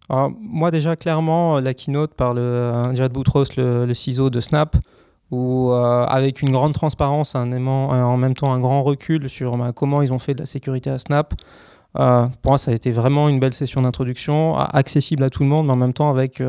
Moi, 0.10 0.72
déjà, 0.72 0.98
clairement, 0.98 1.60
la 1.60 1.74
keynote 1.74 2.16
par 2.16 2.34
le 2.34 2.92
Jad 2.94 3.14
Boutros, 3.14 3.46
le, 3.56 3.94
ciseau 3.94 4.30
de 4.30 4.42
Snap, 4.42 4.76
où 5.30 5.72
avec 5.72 6.42
une 6.42 6.52
grande 6.52 6.74
transparence, 6.74 7.36
un 7.36 7.66
en 7.66 8.18
même 8.18 8.34
temps 8.34 8.52
un 8.52 8.60
grand 8.60 8.84
recul 8.84 9.30
sur 9.30 9.56
bah, 9.56 9.72
comment 9.74 10.02
ils 10.02 10.12
ont 10.12 10.20
fait 10.20 10.34
de 10.34 10.42
la 10.42 10.46
sécurité 10.46 10.90
à 10.90 11.00
Snap. 11.00 11.34
pour 11.94 12.04
moi, 12.44 12.58
ça 12.58 12.72
a 12.72 12.74
été 12.74 12.92
vraiment 12.92 13.30
une 13.30 13.40
belle 13.40 13.54
session 13.54 13.84
d'introduction, 13.84 14.58
accessible 14.58 15.24
à 15.24 15.30
tout 15.30 15.44
le 15.44 15.50
monde, 15.50 15.68
mais 15.68 15.74
en 15.74 15.78
même 15.78 15.94
temps 15.94 16.10
avec 16.10 16.44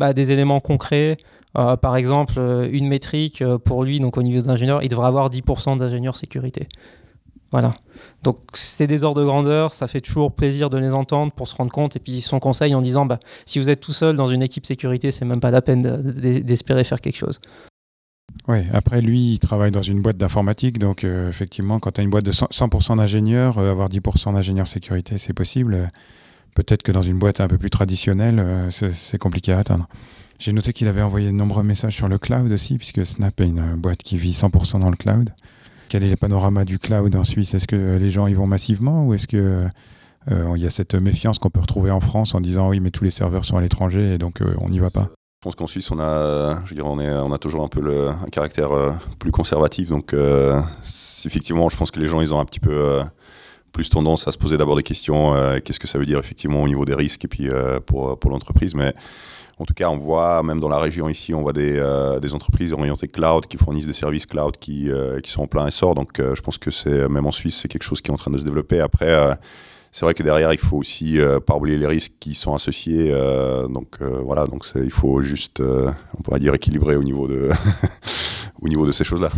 bah, 0.00 0.12
des 0.12 0.32
éléments 0.32 0.58
concrets. 0.58 1.18
Euh, 1.58 1.76
par 1.76 1.96
exemple, 1.96 2.34
euh, 2.38 2.68
une 2.70 2.86
métrique 2.86 3.42
euh, 3.42 3.58
pour 3.58 3.82
lui, 3.82 3.98
donc 3.98 4.16
au 4.16 4.22
niveau 4.22 4.40
des 4.40 4.48
ingénieurs, 4.48 4.82
il 4.82 4.88
devrait 4.88 5.08
avoir 5.08 5.28
10% 5.28 5.78
d'ingénieurs 5.78 6.16
sécurité. 6.16 6.68
Voilà. 7.50 7.72
Donc 8.22 8.38
c'est 8.52 8.86
des 8.86 9.04
ordres 9.04 9.20
de 9.20 9.26
grandeur, 9.26 9.72
ça 9.72 9.86
fait 9.86 10.02
toujours 10.02 10.32
plaisir 10.32 10.70
de 10.70 10.76
les 10.76 10.92
entendre 10.92 11.32
pour 11.32 11.48
se 11.48 11.54
rendre 11.54 11.72
compte 11.72 11.96
et 11.96 11.98
puis 11.98 12.20
son 12.20 12.40
conseil 12.40 12.74
en 12.74 12.82
disant 12.82 13.06
bah, 13.06 13.18
si 13.46 13.58
vous 13.58 13.70
êtes 13.70 13.80
tout 13.80 13.94
seul 13.94 14.16
dans 14.16 14.26
une 14.26 14.42
équipe 14.42 14.66
sécurité, 14.66 15.10
c'est 15.10 15.24
même 15.24 15.40
pas 15.40 15.50
la 15.50 15.62
peine 15.62 15.80
d'espérer 15.82 16.84
faire 16.84 17.00
quelque 17.00 17.16
chose. 17.16 17.40
Oui, 18.46 18.58
après 18.74 19.00
lui, 19.00 19.32
il 19.32 19.38
travaille 19.38 19.70
dans 19.70 19.82
une 19.82 20.02
boîte 20.02 20.18
d'informatique, 20.18 20.78
donc 20.78 21.04
effectivement, 21.04 21.80
quand 21.80 21.92
tu 21.92 22.02
as 22.02 22.04
une 22.04 22.10
boîte 22.10 22.26
de 22.26 22.32
100%, 22.32 22.98
d'ingénieurs, 22.98 23.58
avoir 23.58 23.88
10% 23.88 24.34
d'ingénieurs 24.34 24.68
sécurité, 24.68 25.16
c'est 25.16 25.32
possible. 25.32 25.88
Peut-être 26.54 26.82
que 26.82 26.92
dans 26.92 27.02
une 27.02 27.18
boîte 27.18 27.40
un 27.40 27.48
peu 27.48 27.58
plus 27.58 27.70
traditionnelle, 27.70 28.68
c'est 28.70 29.18
compliqué 29.18 29.52
à 29.52 29.58
atteindre. 29.58 29.88
J'ai 30.38 30.52
noté 30.52 30.72
qu'il 30.72 30.86
avait 30.86 31.02
envoyé 31.02 31.28
de 31.28 31.32
nombreux 31.32 31.64
messages 31.64 31.96
sur 31.96 32.08
le 32.08 32.18
cloud 32.18 32.50
aussi, 32.52 32.78
puisque 32.78 33.04
Snap 33.04 33.40
est 33.40 33.46
une 33.46 33.74
boîte 33.74 34.02
qui 34.02 34.16
vit 34.16 34.30
100% 34.30 34.78
dans 34.80 34.90
le 34.90 34.96
cloud. 34.96 35.30
Quel 35.88 36.04
est 36.04 36.10
le 36.10 36.16
panorama 36.16 36.64
du 36.64 36.78
cloud 36.78 37.14
en 37.16 37.24
Suisse? 37.24 37.54
Est-ce 37.54 37.66
que 37.66 37.96
les 37.96 38.10
gens 38.10 38.26
y 38.26 38.34
vont 38.34 38.46
massivement 38.46 39.06
ou 39.06 39.14
est-ce 39.14 39.26
que 39.26 39.66
euh, 40.30 40.52
il 40.54 40.62
y 40.62 40.66
a 40.66 40.70
cette 40.70 40.94
méfiance 40.94 41.38
qu'on 41.38 41.50
peut 41.50 41.60
retrouver 41.60 41.90
en 41.90 42.00
France 42.00 42.34
en 42.34 42.40
disant 42.40 42.68
oui 42.68 42.80
mais 42.80 42.90
tous 42.90 43.04
les 43.04 43.10
serveurs 43.10 43.46
sont 43.46 43.56
à 43.56 43.62
l'étranger 43.62 44.14
et 44.14 44.18
donc 44.18 44.42
euh, 44.42 44.54
on 44.60 44.68
n'y 44.68 44.78
va 44.78 44.90
pas? 44.90 45.08
Je 45.40 45.44
pense 45.44 45.54
qu'en 45.54 45.66
Suisse, 45.66 45.90
on 45.90 45.98
a, 45.98 46.64
je 46.66 46.74
on, 46.82 46.98
on 46.98 47.32
a 47.32 47.38
toujours 47.38 47.64
un 47.64 47.68
peu 47.68 47.80
le, 47.80 48.08
un 48.08 48.28
caractère 48.30 48.72
euh, 48.72 48.90
plus 49.18 49.30
conservatif. 49.30 49.88
Donc, 49.88 50.12
effectivement, 51.24 51.68
je 51.68 51.76
pense 51.76 51.92
que 51.92 52.00
les 52.00 52.08
gens, 52.08 52.20
ils 52.20 52.34
ont 52.34 52.40
un 52.40 52.44
petit 52.44 52.58
peu 52.58 53.00
plus 53.72 53.90
tendance 53.90 54.26
à 54.26 54.32
se 54.32 54.38
poser 54.38 54.56
d'abord 54.56 54.76
des 54.76 54.82
questions. 54.82 55.34
Qu'est-ce 55.64 55.80
que 55.80 55.88
ça 55.88 55.98
veut 55.98 56.06
dire, 56.06 56.18
effectivement, 56.18 56.62
au 56.62 56.68
niveau 56.68 56.84
des 56.84 56.94
risques 56.94 57.24
et 57.24 57.28
puis 57.28 57.48
pour, 57.86 58.18
pour 58.18 58.30
l'entreprise. 58.30 58.74
Mais 58.74 58.94
en 59.60 59.64
tout 59.64 59.74
cas, 59.74 59.88
on 59.88 59.98
voit, 59.98 60.42
même 60.44 60.60
dans 60.60 60.68
la 60.68 60.78
région 60.78 61.08
ici, 61.08 61.34
on 61.34 61.42
voit 61.42 61.52
des, 61.52 61.78
euh, 61.78 62.20
des 62.20 62.32
entreprises 62.32 62.72
orientées 62.72 63.08
cloud 63.08 63.46
qui 63.46 63.56
fournissent 63.56 63.88
des 63.88 63.92
services 63.92 64.24
cloud 64.24 64.56
qui, 64.56 64.88
euh, 64.90 65.20
qui 65.20 65.32
sont 65.32 65.42
en 65.42 65.46
plein 65.48 65.66
essor. 65.66 65.96
Donc, 65.96 66.20
euh, 66.20 66.36
je 66.36 66.42
pense 66.42 66.58
que 66.58 66.70
c'est, 66.70 67.08
même 67.08 67.26
en 67.26 67.32
Suisse, 67.32 67.58
c'est 67.60 67.68
quelque 67.68 67.82
chose 67.82 68.00
qui 68.00 68.10
est 68.10 68.14
en 68.14 68.18
train 68.18 68.30
de 68.30 68.38
se 68.38 68.44
développer. 68.44 68.80
Après, 68.80 69.36
c'est 69.90 70.04
vrai 70.04 70.14
que 70.14 70.22
derrière, 70.22 70.52
il 70.52 70.60
faut 70.60 70.76
aussi 70.76 71.18
pas 71.46 71.56
oublier 71.56 71.76
les 71.76 71.86
risques 71.86 72.14
qui 72.20 72.34
sont 72.34 72.54
associés. 72.54 73.12
donc, 73.68 74.00
voilà, 74.00 74.46
donc 74.46 74.64
il 74.76 74.90
faut 74.90 75.22
juste, 75.22 75.60
on 75.60 76.22
pourrait 76.22 76.40
dire, 76.40 76.54
équilibrer 76.54 76.94
au 76.94 77.02
niveau 77.02 77.26
de, 77.26 77.50
au 78.62 78.68
niveau 78.68 78.86
de 78.86 78.92
ces 78.92 79.04
choses-là. 79.04 79.30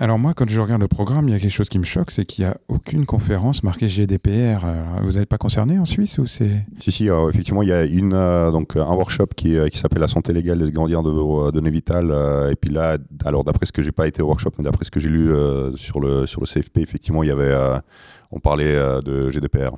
Alors 0.00 0.16
moi, 0.16 0.32
quand 0.32 0.48
je 0.48 0.60
regarde 0.60 0.80
le 0.80 0.86
programme, 0.86 1.28
il 1.28 1.32
y 1.32 1.34
a 1.34 1.40
quelque 1.40 1.50
chose 1.50 1.68
qui 1.68 1.80
me 1.80 1.84
choque, 1.84 2.12
c'est 2.12 2.24
qu'il 2.24 2.44
n'y 2.44 2.50
a 2.50 2.56
aucune 2.68 3.04
conférence 3.04 3.64
marquée 3.64 3.88
GDPR. 3.88 4.64
vous 5.02 5.12
n'êtes 5.14 5.28
pas 5.28 5.38
concerné 5.38 5.76
en 5.80 5.86
Suisse 5.86 6.18
ou 6.18 6.26
c'est 6.26 6.64
Si, 6.78 7.10
euh, 7.10 7.28
effectivement, 7.28 7.62
il 7.62 7.70
y 7.70 7.72
a 7.72 7.84
une, 7.84 8.12
euh, 8.14 8.52
donc, 8.52 8.76
un 8.76 8.94
workshop 8.94 9.26
qui, 9.34 9.56
euh, 9.56 9.66
qui 9.66 9.76
s'appelle 9.76 10.00
La 10.00 10.06
santé 10.06 10.32
légale 10.32 10.58
des 10.60 10.70
gardiens 10.70 11.02
de 11.02 11.50
données 11.50 11.70
vitales. 11.70 12.14
et 12.48 12.54
puis 12.54 12.72
là, 12.72 12.96
alors 13.24 13.42
d'après 13.42 13.66
ce 13.66 13.72
que 13.72 13.82
j'ai 13.82 13.90
pas 13.90 14.06
été 14.06 14.22
au 14.22 14.26
workshop, 14.26 14.52
mais 14.58 14.64
d'après 14.64 14.84
ce 14.84 14.92
que 14.92 15.00
j'ai 15.00 15.08
lu 15.08 15.32
sur, 15.74 15.98
le, 15.98 16.26
sur 16.26 16.40
le 16.40 16.46
CFP, 16.46 16.78
effectivement, 16.78 17.24
il 17.24 17.28
y 17.28 17.32
avait, 17.32 17.54
on 18.30 18.38
parlait 18.38 18.76
de 19.02 19.32
GDPR. 19.32 19.76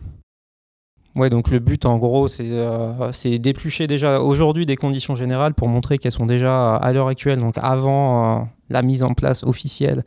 Ouais, 1.17 1.29
donc 1.29 1.51
le 1.51 1.59
but 1.59 1.87
en 1.87 1.99
gros, 1.99 2.29
c'est 2.29 3.39
d'éplucher 3.39 3.87
déjà 3.87 4.21
aujourd'hui 4.21 4.65
des 4.65 4.77
conditions 4.77 5.17
générales 5.17 5.55
pour 5.55 5.67
montrer 5.69 5.99
qu'elles 5.99 6.13
sont 6.13 6.27
déjà 6.27 6.77
à 6.77 6.93
l'heure 6.93 7.09
actuelle, 7.09 7.41
donc 7.41 7.57
avant 7.59 8.49
la 8.71 8.83
mise 8.83 9.03
en 9.03 9.13
place 9.13 9.43
officielle 9.43 10.05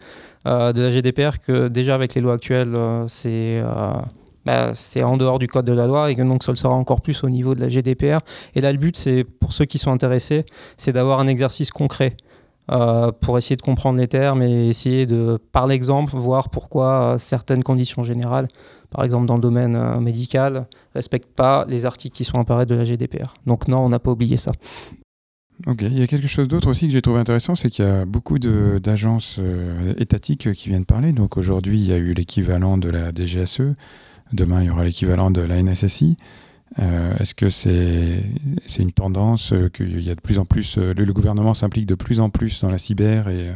euh, 0.47 0.73
de 0.73 0.81
la 0.81 0.89
GDPR 0.89 1.39
que 1.45 1.67
déjà 1.67 1.93
avec 1.95 2.15
les 2.15 2.21
lois 2.21 2.33
actuelles, 2.33 2.73
euh, 2.73 3.05
c'est 3.07 3.61
euh, 3.61 3.93
bah, 4.45 4.71
c'est 4.75 5.03
en 5.03 5.17
dehors 5.17 5.39
du 5.39 5.47
code 5.47 5.65
de 5.65 5.73
la 5.73 5.87
loi 5.87 6.11
et 6.11 6.15
que 6.15 6.21
donc 6.21 6.43
ça 6.43 6.51
le 6.51 6.57
sera 6.57 6.73
encore 6.73 7.01
plus 7.01 7.23
au 7.23 7.29
niveau 7.29 7.55
de 7.55 7.61
la 7.61 7.69
GDPR. 7.69 8.19
Et 8.55 8.61
là, 8.61 8.71
le 8.71 8.77
but, 8.77 8.97
c'est 8.97 9.23
pour 9.23 9.53
ceux 9.53 9.65
qui 9.65 9.77
sont 9.77 9.91
intéressés, 9.91 10.45
c'est 10.77 10.91
d'avoir 10.91 11.19
un 11.19 11.27
exercice 11.27 11.71
concret. 11.71 12.15
Pour 12.67 13.37
essayer 13.37 13.55
de 13.55 13.61
comprendre 13.61 13.99
les 13.99 14.07
termes 14.07 14.41
et 14.41 14.69
essayer 14.69 15.05
de, 15.05 15.37
par 15.51 15.67
l'exemple, 15.67 16.15
voir 16.15 16.49
pourquoi 16.49 17.17
certaines 17.19 17.63
conditions 17.63 18.03
générales, 18.03 18.47
par 18.89 19.03
exemple 19.03 19.25
dans 19.25 19.35
le 19.35 19.41
domaine 19.41 19.99
médical, 19.99 20.53
ne 20.53 20.59
respectent 20.95 21.33
pas 21.35 21.65
les 21.67 21.85
articles 21.85 22.15
qui 22.15 22.23
sont 22.23 22.39
apparus 22.39 22.67
de 22.67 22.75
la 22.75 22.85
GDPR. 22.85 23.33
Donc 23.45 23.67
non, 23.67 23.79
on 23.79 23.89
n'a 23.89 23.99
pas 23.99 24.11
oublié 24.11 24.37
ça. 24.37 24.51
Ok, 25.65 25.81
il 25.83 25.97
y 25.97 26.01
a 26.03 26.07
quelque 26.07 26.27
chose 26.27 26.47
d'autre 26.47 26.69
aussi 26.69 26.87
que 26.87 26.93
j'ai 26.93 27.01
trouvé 27.01 27.19
intéressant, 27.19 27.55
c'est 27.55 27.69
qu'il 27.69 27.85
y 27.85 27.87
a 27.87 28.05
beaucoup 28.05 28.37
d'agences 28.37 29.37
euh, 29.39 29.93
étatiques 29.97 30.51
qui 30.53 30.69
viennent 30.69 30.85
parler. 30.85 31.13
Donc 31.13 31.37
aujourd'hui, 31.37 31.79
il 31.79 31.85
y 31.85 31.93
a 31.93 31.97
eu 31.97 32.13
l'équivalent 32.13 32.77
de 32.77 32.89
la 32.89 33.11
DGSE, 33.13 33.61
demain, 34.33 34.61
il 34.61 34.67
y 34.67 34.69
aura 34.69 34.83
l'équivalent 34.83 35.31
de 35.31 35.41
la 35.41 35.61
NSSI. 35.61 36.17
Euh, 36.79 37.15
est-ce 37.19 37.35
que 37.35 37.49
c'est 37.49 38.23
une 38.79 38.91
tendance 38.91 39.53
qu'il 39.73 40.01
y 40.01 40.09
a 40.09 40.15
de 40.15 40.21
plus 40.21 40.39
en 40.39 40.45
plus, 40.45 40.77
le, 40.77 41.13
gouvernement 41.13 41.53
s'implique 41.53 41.85
de 41.85 41.95
plus 41.95 42.19
en 42.19 42.29
plus 42.29 42.61
dans 42.61 42.69
la 42.69 42.77
cyber 42.77 43.29
et 43.29 43.51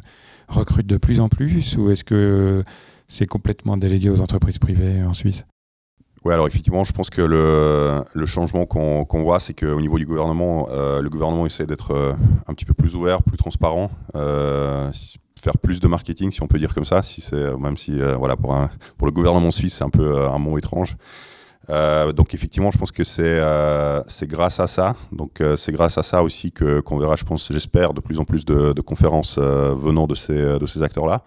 recrute 0.48 0.88
de 0.88 0.98
plus 0.98 1.20
en 1.20 1.30
plus, 1.30 1.76
ou 1.78 1.90
est-ce 1.90 2.04
que 2.04 2.64
c'est 3.08 3.26
complètement 3.26 3.78
délégué 3.78 4.10
aux 4.10 4.22
entreprises 4.22 4.60
privées 4.60 5.04
en 5.04 5.14
Suisse? 5.14 5.46
Oui, 6.26 6.34
alors 6.34 6.48
effectivement, 6.48 6.84
je 6.84 6.92
pense 6.92 7.10
que 7.10 7.22
le, 7.22 8.26
changement 8.26 8.66
qu'on 8.66 9.24
voit, 9.24 9.40
c'est 9.40 9.54
qu'au 9.54 9.80
niveau 9.80 9.98
du 9.98 10.06
gouvernement, 10.06 10.68
euh, 10.72 11.02
le 11.02 11.10
gouvernement 11.10 11.46
essaie 11.46 11.66
d'être 11.66 11.92
euh, 11.92 12.14
un 12.48 12.54
petit 12.54 12.66
peu 12.66 12.74
plus 12.74 12.96
ouvert, 12.96 13.24
plus 13.24 13.38
transparent, 13.38 13.92
euh, 14.16 14.92
faire 15.40 15.58
plus 15.58 15.80
de 15.80 15.88
marketing, 15.88 16.32
si 16.32 16.44
on 16.44 16.48
peut 16.48 16.60
dire 16.60 16.74
comme 16.74 16.84
ça, 16.86 17.04
si 17.04 17.24
même 17.60 17.78
si 17.78 18.00
voilà 18.20 18.36
pour 18.36 19.08
le 19.08 19.12
gouvernement 19.12 19.52
suisse, 19.52 19.76
c'est 19.76 19.84
un 19.86 19.90
peu 19.90 20.28
un 20.28 20.38
mot 20.40 20.58
étrange. 20.58 20.98
Donc 21.70 22.34
effectivement, 22.34 22.72
je 22.72 22.78
pense 22.78 22.92
que 22.92 23.04
c'est 23.04 23.42
c'est 24.08 24.28
grâce 24.28 24.60
à 24.60 24.68
ça. 24.68 24.96
Donc 25.12 25.42
c'est 25.56 25.72
grâce 25.72 25.98
à 25.98 26.04
ça 26.04 26.24
aussi 26.24 26.52
que 26.52 26.80
qu'on 26.80 26.98
verra, 26.98 27.16
je 27.16 27.24
pense, 27.24 27.52
j'espère, 27.52 27.94
de 27.94 28.02
plus 28.02 28.20
en 28.20 28.26
plus 28.26 28.46
de, 28.46 28.74
de 28.74 28.82
conférences 28.82 29.38
venant 29.38 30.08
de 30.08 30.16
ces 30.16 30.60
de 30.60 30.66
ces 30.66 30.84
acteurs 30.84 31.08
là. 31.08 31.24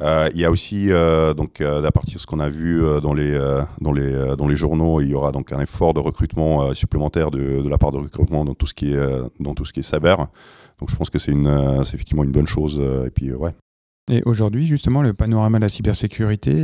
Euh, 0.00 0.28
il 0.34 0.40
y 0.40 0.44
a 0.44 0.50
aussi, 0.50 0.90
euh, 0.90 1.32
donc, 1.34 1.60
euh, 1.60 1.82
à 1.82 1.90
partir 1.92 2.14
de 2.14 2.18
ce 2.20 2.26
qu'on 2.26 2.40
a 2.40 2.48
vu 2.48 2.82
dans, 3.02 3.14
les, 3.14 3.38
dans, 3.80 3.92
les, 3.92 4.36
dans 4.36 4.48
les 4.48 4.56
journaux, 4.56 5.00
il 5.00 5.08
y 5.08 5.14
aura 5.14 5.32
donc 5.32 5.52
un 5.52 5.60
effort 5.60 5.94
de 5.94 6.00
recrutement 6.00 6.74
supplémentaire 6.74 7.30
de, 7.30 7.62
de, 7.62 7.68
la 7.68 7.78
part 7.78 7.92
de 7.92 7.98
recrutement 7.98 8.44
dans 8.44 8.54
tout 8.54 8.66
ce 8.66 8.74
qui 8.74 8.92
est, 8.92 9.06
dans 9.40 9.54
tout 9.54 9.64
ce 9.64 9.72
qui 9.72 9.80
est 9.80 9.82
cyber. 9.82 10.18
Donc 10.78 10.90
je 10.90 10.96
pense 10.96 11.10
que 11.10 11.18
c'est 11.18 11.32
effectivement 11.32 12.24
une 12.24 12.32
bonne 12.32 12.46
chose. 12.46 12.80
et 13.06 13.10
puis, 13.10 13.32
ouais. 13.32 13.52
Et 14.08 14.22
aujourd'hui, 14.24 14.66
justement, 14.66 15.02
le 15.02 15.14
panorama 15.14 15.58
de 15.58 15.62
la 15.64 15.68
cybersécurité, 15.68 16.54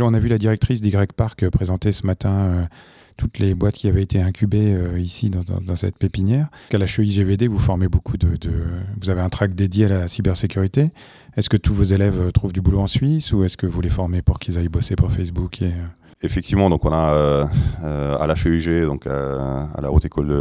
on 0.00 0.14
a 0.14 0.18
vu 0.18 0.28
la 0.28 0.38
directrice 0.38 0.80
d'Y 0.80 0.96
Park 1.14 1.48
présenter 1.50 1.92
ce 1.92 2.06
matin 2.06 2.68
toutes 3.16 3.38
les 3.38 3.54
boîtes 3.54 3.74
qui 3.74 3.88
avaient 3.88 4.02
été 4.02 4.20
incubées 4.20 4.74
euh, 4.74 4.98
ici 4.98 5.30
dans, 5.30 5.76
cette 5.76 5.98
pépinière. 5.98 6.48
À 6.72 6.78
la 6.78 6.86
GVD, 6.86 7.48
vous 7.48 7.58
formez 7.58 7.88
beaucoup 7.88 8.16
de, 8.16 8.28
Vous 9.00 9.10
avez 9.10 9.20
un 9.20 9.28
track 9.28 9.54
dédié 9.54 9.86
à 9.86 9.88
la 9.88 10.08
cybersécurité. 10.08 10.90
Est-ce 11.36 11.48
que 11.48 11.56
tous 11.56 11.74
vos 11.74 11.84
élèves 11.84 12.20
euh, 12.20 12.30
trouvent 12.30 12.52
du 12.52 12.60
boulot 12.60 12.80
en 12.80 12.86
Suisse 12.86 13.32
ou 13.32 13.44
est-ce 13.44 13.56
que 13.56 13.66
vous 13.66 13.80
les 13.80 13.90
formez 13.90 14.22
pour 14.22 14.38
qu'ils 14.38 14.58
aillent 14.58 14.68
bosser 14.68 14.96
pour 14.96 15.10
Facebook 15.10 15.62
et... 15.62 15.66
Euh? 15.66 15.86
Effectivement, 16.22 16.70
donc 16.70 16.82
on 16.86 16.92
a 16.94 17.46
à 17.82 18.26
l'HEIG, 18.26 18.86
donc 18.86 19.06
à, 19.06 19.78
la 19.82 19.92
Haute 19.92 20.06
École 20.06 20.32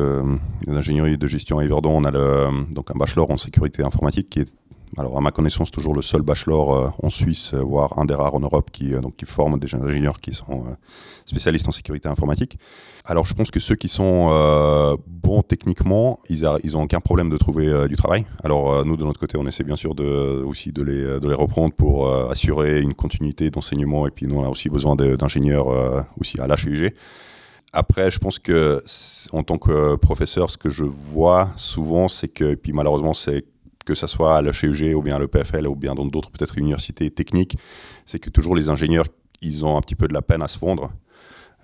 d'ingénierie 0.65 1.17
de, 1.17 1.27
gestion 1.27 1.59
à 1.59 1.65
Yverdon, 1.65 2.01
on 2.01 2.05
a 2.05 2.11
donc 2.71 2.91
un 2.95 2.97
bachelor 2.97 3.29
en 3.29 3.35
sécurité 3.35 3.83
informatique 3.83 4.29
qui 4.29 4.39
est 4.39 4.53
alors 4.97 5.17
à 5.17 5.21
ma 5.21 5.31
connaissance 5.31 5.71
toujours 5.71 5.93
le 5.93 6.01
seul 6.01 6.21
bachelor 6.21 6.93
en 7.01 7.09
Suisse, 7.09 7.53
voire 7.53 7.97
un 7.99 8.05
des 8.05 8.13
rares 8.13 8.35
en 8.35 8.39
Europe 8.39 8.69
qui, 8.71 8.91
donc, 8.91 9.15
qui 9.15 9.25
forme 9.25 9.59
des 9.59 9.73
ingénieurs 9.75 10.19
qui 10.19 10.33
sont 10.33 10.65
spécialistes 11.25 11.67
en 11.67 11.71
sécurité 11.71 12.07
informatique. 12.07 12.57
Alors 13.07 13.25
je 13.25 13.33
pense 13.33 13.51
que 13.51 13.59
ceux 13.59 13.75
qui 13.75 13.87
sont 13.87 14.29
euh, 14.31 14.95
bons 15.07 15.41
techniquement, 15.41 16.19
ils, 16.29 16.43
n'ont 16.43 16.83
aucun 16.83 16.99
problème 16.99 17.29
de 17.29 17.37
trouver 17.37 17.67
euh, 17.67 17.87
du 17.87 17.95
travail. 17.95 18.25
Alors 18.43 18.73
euh, 18.73 18.83
nous 18.83 18.97
de 18.97 19.03
notre 19.03 19.19
côté, 19.19 19.37
on 19.37 19.45
essaie 19.45 19.63
bien 19.63 19.75
sûr 19.75 19.95
de, 19.95 20.43
aussi 20.43 20.71
de 20.71 20.81
les, 20.81 21.35
reprendre 21.35 21.73
pour 21.73 22.09
assurer 22.29 22.81
une 22.81 22.93
continuité 22.93 23.49
d'enseignement 23.49 24.07
et 24.07 24.11
puis 24.11 24.25
nous 24.25 24.39
on 24.39 24.45
a 24.45 24.49
aussi 24.49 24.69
besoin 24.69 24.95
d'ingénieurs 24.95 25.67
aussi 26.19 26.39
à 26.39 26.47
l'HUG. 26.47 26.93
Après, 27.73 28.09
je 28.09 28.19
pense 28.19 28.39
que 28.39 28.81
en 29.33 29.43
tant 29.43 29.57
que 29.57 29.95
professeur, 29.95 30.49
ce 30.49 30.57
que 30.57 30.69
je 30.69 30.85
vois 30.85 31.49
souvent, 31.57 32.07
c'est 32.07 32.29
que, 32.29 32.45
et 32.45 32.55
puis 32.55 32.71
malheureusement, 32.71 33.13
c'est 33.13 33.43
que 33.85 33.95
ce 33.95 34.07
soit 34.07 34.37
à 34.37 34.41
l'HUG 34.41 34.95
ou 34.95 35.01
bien 35.01 35.15
à 35.15 35.19
l'EPFL 35.19 35.67
ou 35.67 35.75
bien 35.75 35.95
dans 35.95 36.05
d'autres 36.05 36.31
peut-être 36.31 36.57
universités 36.57 37.09
techniques, 37.09 37.57
c'est 38.05 38.19
que 38.19 38.29
toujours 38.29 38.55
les 38.55 38.69
ingénieurs, 38.69 39.05
ils 39.41 39.63
ont 39.65 39.77
un 39.77 39.81
petit 39.81 39.95
peu 39.95 40.07
de 40.07 40.13
la 40.13 40.21
peine 40.21 40.41
à 40.41 40.47
se 40.47 40.57
fondre. 40.57 40.91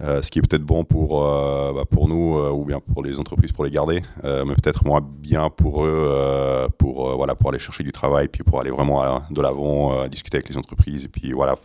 Euh, 0.04 0.22
ce 0.24 0.32
qui 0.32 0.40
est 0.40 0.42
peut-être 0.42 0.64
bon 0.64 0.84
pour, 0.84 1.24
euh, 1.24 1.74
bah, 1.74 1.84
pour 1.88 2.08
nous 2.08 2.36
euh, 2.36 2.50
ou 2.50 2.66
bien 2.66 2.80
pour 2.80 3.04
les 3.04 3.20
entreprises 3.20 3.52
pour 3.52 3.66
les 3.66 3.70
garder, 3.70 4.02
mais 4.24 4.56
peut-être 4.56 4.86
moins 4.86 5.02
bien 5.02 5.50
pour 5.50 5.86
eux 5.86 6.68
pour, 6.78 7.16
voilà, 7.16 7.36
pour 7.36 7.50
aller 7.50 7.60
chercher 7.60 7.84
du 7.84 7.92
travail, 7.92 8.28
puis 8.28 8.44
pour 8.44 8.60
aller 8.60 8.72
vraiment 8.72 9.22
de 9.30 9.42
l'avant, 9.42 10.08
discuter 10.08 10.38
avec 10.38 10.50
les 10.50 10.58
entreprises, 10.58 11.06
et 11.06 11.08
puis 11.08 11.32
voilà, 11.34 11.56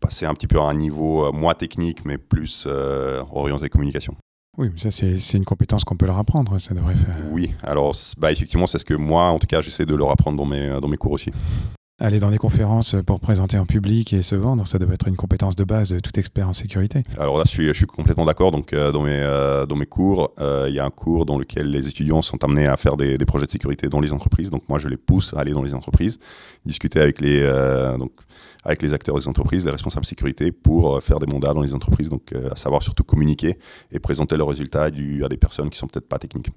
passer 0.00 0.26
un 0.26 0.34
petit 0.34 0.46
peu 0.46 0.58
à 0.58 0.64
un 0.64 0.74
niveau 0.74 1.32
moins 1.32 1.54
technique, 1.54 2.04
mais 2.04 2.18
plus 2.18 2.68
orienté 3.32 3.68
communication. 3.68 4.14
Oui, 4.58 4.70
mais 4.72 4.80
ça, 4.80 4.90
c'est 4.90 5.38
une 5.38 5.44
compétence 5.44 5.84
qu'on 5.84 5.96
peut 5.96 6.06
leur 6.06 6.18
apprendre, 6.18 6.58
ça 6.58 6.74
devrait 6.74 6.96
faire. 6.96 7.14
Oui, 7.30 7.54
alors, 7.62 7.94
bah, 8.18 8.32
effectivement, 8.32 8.66
c'est 8.66 8.80
ce 8.80 8.84
que 8.84 8.94
moi, 8.94 9.30
en 9.30 9.38
tout 9.38 9.46
cas, 9.46 9.60
j'essaie 9.60 9.86
de 9.86 9.94
leur 9.94 10.10
apprendre 10.10 10.36
dans 10.36 10.44
mes, 10.44 10.80
dans 10.80 10.88
mes 10.88 10.96
cours 10.96 11.12
aussi. 11.12 11.30
Aller 12.00 12.20
dans 12.20 12.30
des 12.30 12.38
conférences 12.38 12.94
pour 13.04 13.18
présenter 13.18 13.58
en 13.58 13.66
public 13.66 14.12
et 14.12 14.22
se 14.22 14.36
vendre, 14.36 14.64
ça 14.68 14.78
doit 14.78 14.94
être 14.94 15.08
une 15.08 15.16
compétence 15.16 15.56
de 15.56 15.64
base 15.64 15.88
de 15.88 15.98
tout 15.98 16.16
expert 16.16 16.48
en 16.48 16.52
sécurité. 16.52 17.02
Alors 17.18 17.36
là, 17.38 17.42
je 17.44 17.72
suis, 17.72 17.86
complètement 17.86 18.24
d'accord. 18.24 18.52
Donc, 18.52 18.72
euh, 18.72 18.92
dans, 18.92 19.02
mes, 19.02 19.18
euh, 19.18 19.66
dans 19.66 19.74
mes 19.74 19.84
cours, 19.84 20.32
euh, 20.38 20.66
il 20.68 20.76
y 20.76 20.78
a 20.78 20.84
un 20.84 20.90
cours 20.90 21.26
dans 21.26 21.36
lequel 21.36 21.72
les 21.72 21.88
étudiants 21.88 22.22
sont 22.22 22.44
amenés 22.44 22.68
à 22.68 22.76
faire 22.76 22.96
des, 22.96 23.18
projets 23.26 23.46
de 23.46 23.50
sécurité 23.50 23.88
dans 23.88 23.98
les 23.98 24.12
entreprises. 24.12 24.50
Donc, 24.50 24.62
moi, 24.68 24.78
je 24.78 24.86
les 24.86 24.96
pousse 24.96 25.34
à 25.34 25.40
aller 25.40 25.50
dans 25.50 25.64
les 25.64 25.74
entreprises, 25.74 26.20
discuter 26.64 27.00
avec 27.00 27.20
les, 27.20 27.40
donc, 27.98 28.12
avec 28.62 28.80
les 28.80 28.94
acteurs 28.94 29.18
des 29.18 29.26
entreprises, 29.26 29.64
les 29.64 29.72
responsables 29.72 30.06
sécurité, 30.06 30.52
pour 30.52 31.02
faire 31.02 31.18
des 31.18 31.26
mandats 31.26 31.52
dans 31.52 31.62
les 31.62 31.74
entreprises. 31.74 32.10
Donc, 32.10 32.32
à 32.48 32.54
savoir 32.54 32.84
surtout 32.84 33.02
communiquer 33.02 33.58
et 33.90 33.98
présenter 33.98 34.36
leurs 34.36 34.48
résultats 34.48 34.84
à 34.84 34.90
des 34.90 35.36
personnes 35.36 35.68
qui 35.68 35.78
sont 35.78 35.88
peut-être 35.88 36.08
pas 36.08 36.18
techniques. 36.18 36.50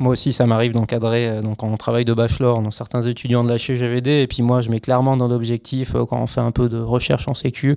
Moi 0.00 0.12
aussi, 0.12 0.32
ça 0.32 0.46
m'arrive 0.46 0.72
d'encadrer 0.72 1.28
euh, 1.28 1.40
donc 1.40 1.62
en 1.62 1.76
travail 1.76 2.04
de 2.04 2.12
bachelor 2.12 2.60
dans 2.60 2.72
certains 2.72 3.02
étudiants 3.02 3.44
de 3.44 3.48
la 3.48 3.56
HGVD. 3.56 4.22
Et 4.22 4.26
puis 4.26 4.42
moi, 4.42 4.60
je 4.60 4.70
mets 4.70 4.80
clairement 4.80 5.16
dans 5.16 5.28
l'objectif, 5.28 5.94
euh, 5.94 6.04
quand 6.04 6.20
on 6.20 6.26
fait 6.26 6.40
un 6.40 6.50
peu 6.50 6.68
de 6.68 6.78
recherche 6.78 7.28
en 7.28 7.34
sécu, 7.34 7.76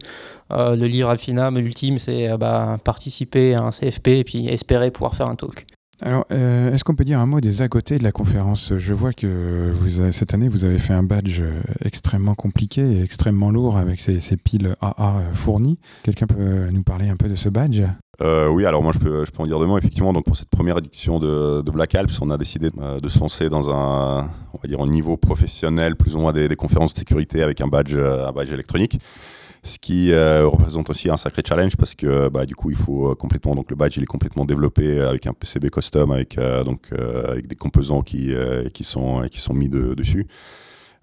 euh, 0.51 0.75
le 0.75 0.87
livre 0.87 1.09
Alfina, 1.09 1.51
l'ultime, 1.51 1.99
c'est 1.99 2.35
bah, 2.37 2.77
participer 2.83 3.53
à 3.53 3.61
un 3.61 3.69
CFP 3.71 4.07
et 4.07 4.23
puis 4.23 4.47
espérer 4.47 4.89
pouvoir 4.89 5.13
faire 5.13 5.27
un 5.27 5.35
talk. 5.35 5.67
Alors, 6.01 6.25
est-ce 6.29 6.83
qu'on 6.83 6.95
peut 6.95 7.03
dire 7.03 7.19
un 7.19 7.25
mot 7.25 7.41
des 7.41 7.61
à 7.61 7.67
côté 7.67 7.97
de 7.97 8.03
la 8.03 8.11
conférence? 8.11 8.73
Je 8.77 8.93
vois 8.93 9.13
que 9.13 9.73
cette 10.11 10.33
année, 10.33 10.47
vous 10.47 10.63
avez 10.63 10.79
fait 10.79 10.93
un 10.93 11.03
badge 11.03 11.41
extrêmement 11.83 12.35
compliqué 12.35 12.81
et 12.81 13.01
extrêmement 13.01 13.49
lourd 13.49 13.77
avec 13.77 13.99
ces, 13.99 14.37
piles 14.37 14.75
AA 14.81 15.21
fournies. 15.33 15.79
Quelqu'un 16.03 16.27
peut 16.27 16.69
nous 16.71 16.83
parler 16.83 17.09
un 17.09 17.15
peu 17.15 17.27
de 17.27 17.35
ce 17.35 17.49
badge? 17.49 17.81
Euh, 18.21 18.47
oui, 18.47 18.65
alors 18.65 18.81
moi 18.81 18.91
je 18.93 18.99
peux, 18.99 19.25
je 19.25 19.31
peux 19.31 19.43
en 19.43 19.45
dire 19.45 19.59
deux 19.59 19.67
mots. 19.67 19.77
Effectivement, 19.77 20.13
donc 20.13 20.25
pour 20.25 20.35
cette 20.35 20.49
première 20.49 20.77
édition 20.77 21.19
de, 21.19 21.61
de 21.61 21.71
Black 21.71 21.93
Alps, 21.95 22.19
on 22.21 22.29
a 22.29 22.37
décidé 22.37 22.69
euh, 22.79 22.99
de 22.99 23.09
se 23.09 23.19
lancer 23.19 23.49
dans 23.49 23.69
un, 23.69 24.29
on 24.53 24.57
va 24.61 24.67
dire, 24.67 24.81
un 24.81 24.87
niveau 24.87 25.17
professionnel, 25.17 25.95
plus 25.95 26.15
ou 26.15 26.19
moins 26.19 26.33
des, 26.33 26.47
conférences 26.55 26.93
de 26.93 26.99
sécurité 26.99 27.43
avec 27.43 27.61
un 27.61 27.67
badge, 27.67 27.93
euh, 27.95 28.27
un 28.27 28.31
badge 28.31 28.51
électronique. 28.51 28.99
Ce 29.63 29.77
qui 29.79 30.11
euh, 30.11 30.47
représente 30.47 30.89
aussi 30.89 31.09
un 31.09 31.17
sacré 31.17 31.41
challenge 31.45 31.75
parce 31.75 31.95
que 31.95 32.29
bah, 32.29 32.45
du 32.45 32.55
coup 32.55 32.69
il 32.69 32.75
faut 32.75 33.15
complètement 33.15 33.55
donc 33.55 33.69
le 33.69 33.75
badge 33.75 33.97
il 33.97 34.03
est 34.03 34.07
complètement 34.07 34.45
développé 34.45 35.01
avec 35.01 35.27
un 35.27 35.33
PCB 35.33 35.69
custom 35.69 36.11
avec 36.11 36.39
donc 36.65 36.91
avec 37.27 37.47
des 37.47 37.55
composants 37.55 38.01
qui 38.01 38.33
qui 38.73 38.83
sont 38.83 39.23
qui 39.31 39.39
sont 39.39 39.53
mis 39.53 39.69
de, 39.69 39.93
dessus. 39.93 40.27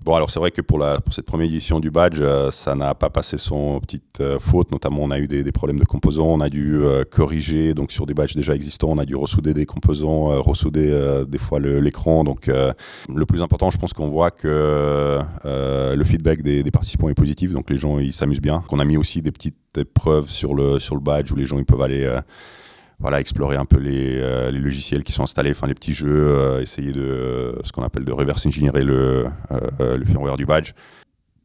Bon, 0.03 0.15
alors 0.15 0.31
c'est 0.31 0.39
vrai 0.39 0.51
que 0.51 0.61
pour, 0.61 0.79
la, 0.79 1.01
pour 1.01 1.15
cette 1.15 1.25
première 1.25 1.47
édition 1.47 1.81
du 1.81 1.91
badge, 1.91 2.19
euh, 2.21 2.51
ça 2.51 2.75
n'a 2.75 2.95
pas 2.95 3.09
passé 3.09 3.39
son 3.39 3.81
petite 3.81 4.21
euh, 4.21 4.39
faute. 4.39 4.71
Notamment, 4.71 5.01
on 5.01 5.11
a 5.11 5.19
eu 5.19 5.27
des, 5.27 5.43
des, 5.43 5.53
problèmes 5.53 5.79
de 5.79 5.85
composants, 5.85 6.27
on 6.27 6.41
a 6.41 6.51
dû 6.51 6.79
euh, 6.83 7.05
corriger. 7.05 7.73
Donc, 7.73 7.91
sur 7.91 8.05
des 8.05 8.13
badges 8.13 8.35
déjà 8.35 8.55
existants, 8.55 8.89
on 8.91 8.99
a 8.99 9.07
dû 9.07 9.17
ressouder 9.17 9.55
des 9.55 9.65
composants, 9.65 10.43
ressouder 10.43 11.25
des 11.27 11.39
fois 11.39 11.59
l'écran. 11.59 12.25
Donc, 12.25 12.49
le 12.49 13.27
plus 13.27 13.41
important, 13.43 13.71
je 13.71 13.79
pense 13.79 13.93
qu'on 13.93 14.09
voit 14.09 14.31
que 14.31 15.21
le 15.45 16.05
feedback 16.05 16.43
des, 16.43 16.63
des, 16.63 16.71
participants 16.71 17.09
est 17.09 17.15
positif. 17.15 17.53
Donc, 17.53 17.71
les 17.71 17.79
gens, 17.79 17.99
ils 17.99 18.13
s'amusent 18.13 18.41
bien. 18.41 18.63
Qu'on 18.69 18.81
a 18.81 18.85
mis 18.85 18.97
aussi 18.97 19.23
des 19.23 19.33
petites 19.33 19.57
épreuves 19.79 20.29
sur 20.29 20.55
le, 20.55 20.79
sur 20.79 20.95
le 20.95 21.01
badge 21.01 21.33
où 21.33 21.37
les 21.37 21.47
gens, 21.47 21.59
ils 21.59 21.65
peuvent 21.65 21.83
aller 21.83 22.07
voilà, 22.99 23.21
explorer 23.21 23.57
un 23.57 23.65
peu 23.65 23.79
les, 23.79 24.19
euh, 24.19 24.51
les, 24.51 24.59
logiciels 24.59 25.03
qui 25.03 25.13
sont 25.13 25.23
installés, 25.23 25.51
enfin 25.51 25.67
les 25.67 25.75
petits 25.75 25.93
jeux, 25.93 26.09
euh, 26.09 26.61
essayer 26.61 26.93
de 26.93 27.59
ce 27.65 27.73
qu'on 27.73 27.83
appelle 27.83 28.05
de 28.05 28.13
reverse 28.13 28.47
engineer 28.47 28.71
le, 28.83 29.27
euh, 29.81 29.97
le 29.97 30.05
firmware 30.05 30.37
du 30.37 30.47
badge. 30.47 30.73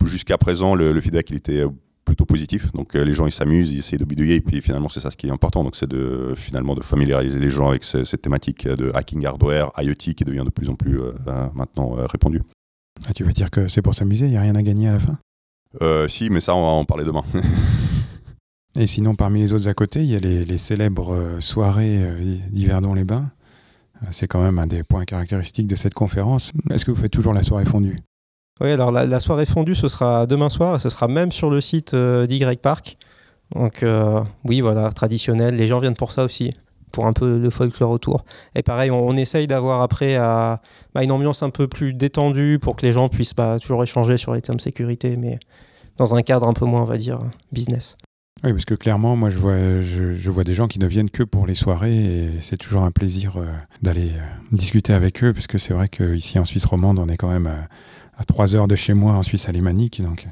Jusqu'à 0.06 0.38
présent, 0.38 0.76
le, 0.76 0.94
le, 0.94 1.02
feedback 1.02 1.30
il 1.30 1.36
était 1.36 1.64
plutôt 2.06 2.26
positif, 2.26 2.72
donc 2.72 2.94
les 2.94 3.14
gens 3.14 3.28
ils 3.28 3.32
s'amusent, 3.32 3.72
ils 3.72 3.80
essaient 3.80 3.98
de 3.98 4.06
bidouiller, 4.06 4.36
et 4.36 4.42
puis 4.42 4.62
finalement 4.62 4.90
c'est 4.90 5.02
ça 5.02 5.12
ce 5.12 5.18
qui 5.18 5.28
est 5.28 5.32
important, 5.32 5.64
donc 5.64 5.76
c'est 5.76 5.90
de 5.90 6.34
finalement 6.36 6.74
de 6.74 6.82
familiariser 6.82 7.40
les 7.40 7.52
gens 7.52 7.70
avec 7.70 7.84
cette 7.84 8.22
thématique 8.22 8.68
de 8.68 8.92
hacking 8.96 9.26
hardware, 9.26 9.70
IoT 9.78 10.14
qui 10.16 10.24
devient 10.24 10.44
de 10.46 10.50
plus 10.50 10.70
en 10.70 10.76
plus 10.76 11.00
maintenant 11.54 11.92
répandue. 11.92 12.42
Ah, 13.08 13.14
tu 13.14 13.24
veux 13.24 13.34
dire 13.34 13.52
que 13.52 13.68
c'est 13.68 13.82
pour 13.82 13.94
s'amuser, 13.94 14.26
il 14.26 14.32
n'y 14.32 14.38
a 14.38 14.42
rien 14.42 14.56
à 14.56 14.64
gagner 14.64 14.88
à 14.88 14.94
la 14.94 15.00
fin? 15.00 16.08
Si, 16.08 16.30
mais 16.32 16.42
ça 16.42 16.56
on 16.56 16.62
va 16.62 16.70
en 16.70 16.86
parler 16.86 17.04
demain. 17.04 17.24
Et 18.76 18.88
sinon, 18.88 19.16
parmi 19.16 19.40
les 19.40 19.54
autres 19.54 19.68
à 19.68 19.74
côté, 19.74 20.02
il 20.02 20.06
y 20.06 20.16
a 20.16 20.20
les, 20.20 20.58
célèbres 20.58 21.14
euh, 21.14 21.40
soirées 21.40 22.04
euh, 22.04 22.36
d'Yverdon-les-Bains. 22.52 23.32
Euh, 24.04 24.08
c'est 24.12 24.28
quand 24.28 24.42
même 24.42 24.60
un 24.60 24.68
des 24.68 24.84
points 24.84 25.06
caractéristiques 25.06 25.68
de 25.68 25.76
cette 25.76 25.96
conférence. 25.96 26.52
Est-ce 26.70 26.86
que 26.86 26.92
vous 26.92 27.02
faites 27.02 27.12
toujours 27.12 27.34
la 27.34 27.44
soirée 27.44 27.66
fondue? 27.66 27.98
Oui, 28.62 28.72
alors 28.72 28.92
la, 28.92 29.20
soirée 29.20 29.46
fondue, 29.46 29.74
ce 29.74 29.88
sera 29.88 30.28
demain 30.28 30.50
soir 30.50 30.76
et 30.76 30.80
ce 30.80 30.90
sera 30.90 31.08
même 31.08 31.32
sur 31.32 31.50
le 31.50 31.62
site 31.62 31.96
d'Y 31.96 32.44
Park. 32.62 32.98
Donc 33.56 33.86
oui, 34.44 34.60
voilà, 34.60 34.92
traditionnel. 34.92 35.56
Les 35.56 35.66
gens 35.66 35.80
viennent 35.80 35.96
pour 35.96 36.12
ça 36.12 36.26
aussi. 36.26 36.52
pour 36.92 37.06
un 37.06 37.14
peu 37.14 37.40
le 37.40 37.50
folklore 37.50 37.90
autour. 37.90 38.26
Et 38.56 38.62
pareil, 38.62 38.92
on, 38.92 39.16
essaye 39.16 39.48
d'avoir 39.48 39.82
après 39.82 40.18
bah, 40.18 40.60
une 41.02 41.12
ambiance 41.14 41.42
un 41.42 41.52
peu 41.52 41.70
plus 41.70 41.94
détendue 41.94 42.60
pour 42.62 42.76
que 42.76 42.86
les 42.86 42.92
gens 42.92 43.08
puissent 43.08 43.34
pas 43.34 43.60
toujours 43.60 43.82
échanger 43.82 44.18
sur 44.18 44.34
les 44.34 44.42
termes 44.42 44.60
sécurité, 44.60 45.16
mais 45.16 45.40
dans 45.96 46.14
un 46.14 46.22
cadre 46.22 46.46
un 46.46 46.54
peu 46.54 46.66
moins, 46.66 46.82
on 46.82 46.86
va 46.86 46.98
dire, 46.98 47.20
business. 47.54 47.96
Oui, 48.44 48.54
parce 48.54 48.66
que 48.66 48.74
clairement, 48.74 49.16
moi, 49.16 49.30
je 49.30 49.38
vois, 49.38 49.82
je, 49.82 50.32
vois 50.32 50.44
des 50.44 50.54
gens 50.54 50.68
qui 50.68 50.80
ne 50.80 50.88
viennent 50.88 51.10
que 51.10 51.24
pour 51.24 51.46
les 51.46 51.56
soirées 51.56 51.96
et 51.96 52.30
c'est 52.42 52.58
toujours 52.58 52.84
un 52.84 52.92
plaisir 52.92 53.36
euh, 53.36 53.46
d'aller 53.82 54.12
euh, 54.12 54.54
discuter 54.54 54.94
avec 54.94 55.24
eux, 55.24 55.34
parce 55.34 55.48
que 55.48 55.58
c'est 55.58 55.74
vrai 55.74 55.90
qu'ici 55.90 56.40
en 56.40 56.46
Suisse 56.46 56.66
romande, 56.66 57.00
on 57.00 57.10
est 57.10 57.18
quand 57.18 57.30
même 57.30 57.48
à, 57.48 57.68
à 58.18 58.24
3 58.24 58.56
heures 58.56 58.68
de 58.70 58.78
chez 58.78 58.94
moi 58.94 59.14
en 59.14 59.24
Suisse 59.24 59.50
alémanique, 59.50 60.02
donc 60.02 60.28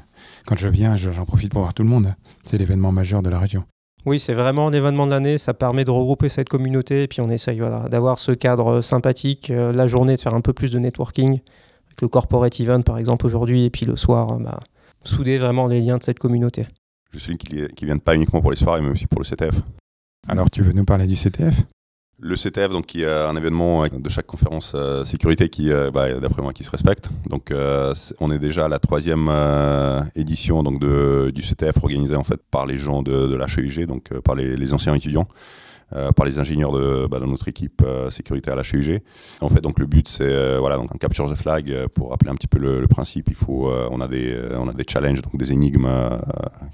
quand 0.46 0.56
je 0.56 0.68
viens, 0.68 0.96
j'en 0.96 1.26
profite 1.26 1.50
pour 1.50 1.60
voir 1.60 1.74
tout 1.74 1.82
le 1.82 1.90
monde. 1.90 2.14
C'est 2.44 2.56
l'événement 2.56 2.90
majeur 2.90 3.22
de 3.22 3.28
la 3.28 3.38
région. 3.38 3.64
Oui, 4.06 4.18
c'est 4.18 4.32
vraiment 4.32 4.70
l'événement 4.70 5.06
de 5.06 5.10
l'année. 5.10 5.36
Ça 5.36 5.52
permet 5.52 5.84
de 5.84 5.90
regrouper 5.90 6.30
cette 6.30 6.48
communauté. 6.48 7.02
Et 7.02 7.08
puis 7.08 7.20
on 7.20 7.28
essaye 7.28 7.60
d'avoir 7.90 8.18
ce 8.18 8.32
cadre 8.32 8.80
sympathique. 8.80 9.50
Euh, 9.50 9.72
la 9.72 9.86
journée, 9.86 10.14
de 10.14 10.20
faire 10.20 10.32
un 10.32 10.40
peu 10.40 10.54
plus 10.54 10.72
de 10.72 10.78
networking. 10.78 11.40
Avec 11.86 12.00
le 12.00 12.08
corporate 12.08 12.58
event, 12.60 12.80
par 12.80 12.96
exemple, 12.96 13.26
aujourd'hui. 13.26 13.64
Et 13.64 13.70
puis 13.70 13.84
le 13.84 13.96
soir, 13.96 14.32
euh, 14.32 14.38
bah, 14.38 14.60
souder 15.02 15.36
vraiment 15.36 15.66
les 15.66 15.82
liens 15.82 15.98
de 15.98 16.02
cette 16.02 16.18
communauté. 16.18 16.66
Je 17.12 17.18
suis 17.18 17.36
qui 17.36 17.56
ne 17.56 17.86
viennent 17.86 18.00
pas 18.00 18.14
uniquement 18.14 18.40
pour 18.40 18.50
les 18.50 18.56
soirées, 18.56 18.82
mais 18.82 18.90
aussi 18.90 19.06
pour 19.06 19.20
le 19.20 19.24
CTF. 19.24 19.54
Alors, 20.26 20.50
tu 20.50 20.62
veux 20.62 20.72
nous 20.72 20.84
parler 20.84 21.06
du 21.06 21.14
CTF 21.16 21.54
le 22.20 22.34
CTF, 22.34 22.70
donc, 22.70 22.86
qui 22.86 23.02
est 23.02 23.08
un 23.08 23.36
événement 23.36 23.86
de 23.86 24.08
chaque 24.08 24.26
conférence 24.26 24.72
euh, 24.74 25.04
sécurité 25.04 25.48
qui, 25.48 25.70
euh, 25.70 25.92
bah, 25.92 26.12
d'après 26.18 26.42
moi, 26.42 26.52
qui 26.52 26.64
se 26.64 26.70
respecte. 26.70 27.10
Donc, 27.30 27.50
euh, 27.50 27.94
on 28.18 28.32
est 28.32 28.40
déjà 28.40 28.64
à 28.64 28.68
la 28.68 28.80
troisième 28.80 29.30
édition 30.16 30.62
donc, 30.62 30.80
de, 30.80 31.30
du 31.32 31.42
CTF 31.42 31.76
organisé 31.76 32.16
en 32.16 32.24
fait 32.24 32.40
par 32.50 32.66
les 32.66 32.76
gens 32.76 33.02
de, 33.02 33.28
de 33.28 33.36
l'HEIG, 33.36 33.86
donc 33.86 34.12
par 34.20 34.34
les, 34.34 34.56
les, 34.56 34.74
anciens 34.74 34.94
étudiants. 34.94 35.28
Euh, 35.94 36.12
par 36.12 36.26
les 36.26 36.38
ingénieurs 36.38 36.70
de, 36.70 37.06
bah, 37.06 37.18
notre 37.20 37.48
équipe 37.48 37.80
euh, 37.82 38.10
sécurité 38.10 38.50
à 38.50 38.54
la. 38.54 38.62
En 39.40 39.48
fait, 39.48 39.62
donc 39.62 39.78
le 39.78 39.86
but, 39.86 40.06
c'est 40.06 40.24
euh, 40.24 40.58
voilà, 40.60 40.76
donc 40.76 40.94
un 40.94 40.98
capture 40.98 41.32
the 41.32 41.34
flag 41.34 41.86
pour 41.94 42.10
rappeler 42.10 42.30
un 42.30 42.34
petit 42.34 42.46
peu 42.46 42.58
le, 42.58 42.86
principe. 42.86 43.28
Il 43.30 43.34
faut, 43.34 43.72
on 43.90 44.00
a 44.00 44.08
des, 44.08 44.36
on 44.58 44.68
a 44.68 44.74
des 44.74 44.84
challenges, 44.86 45.22
donc 45.22 45.38
des 45.38 45.52
énigmes 45.52 45.88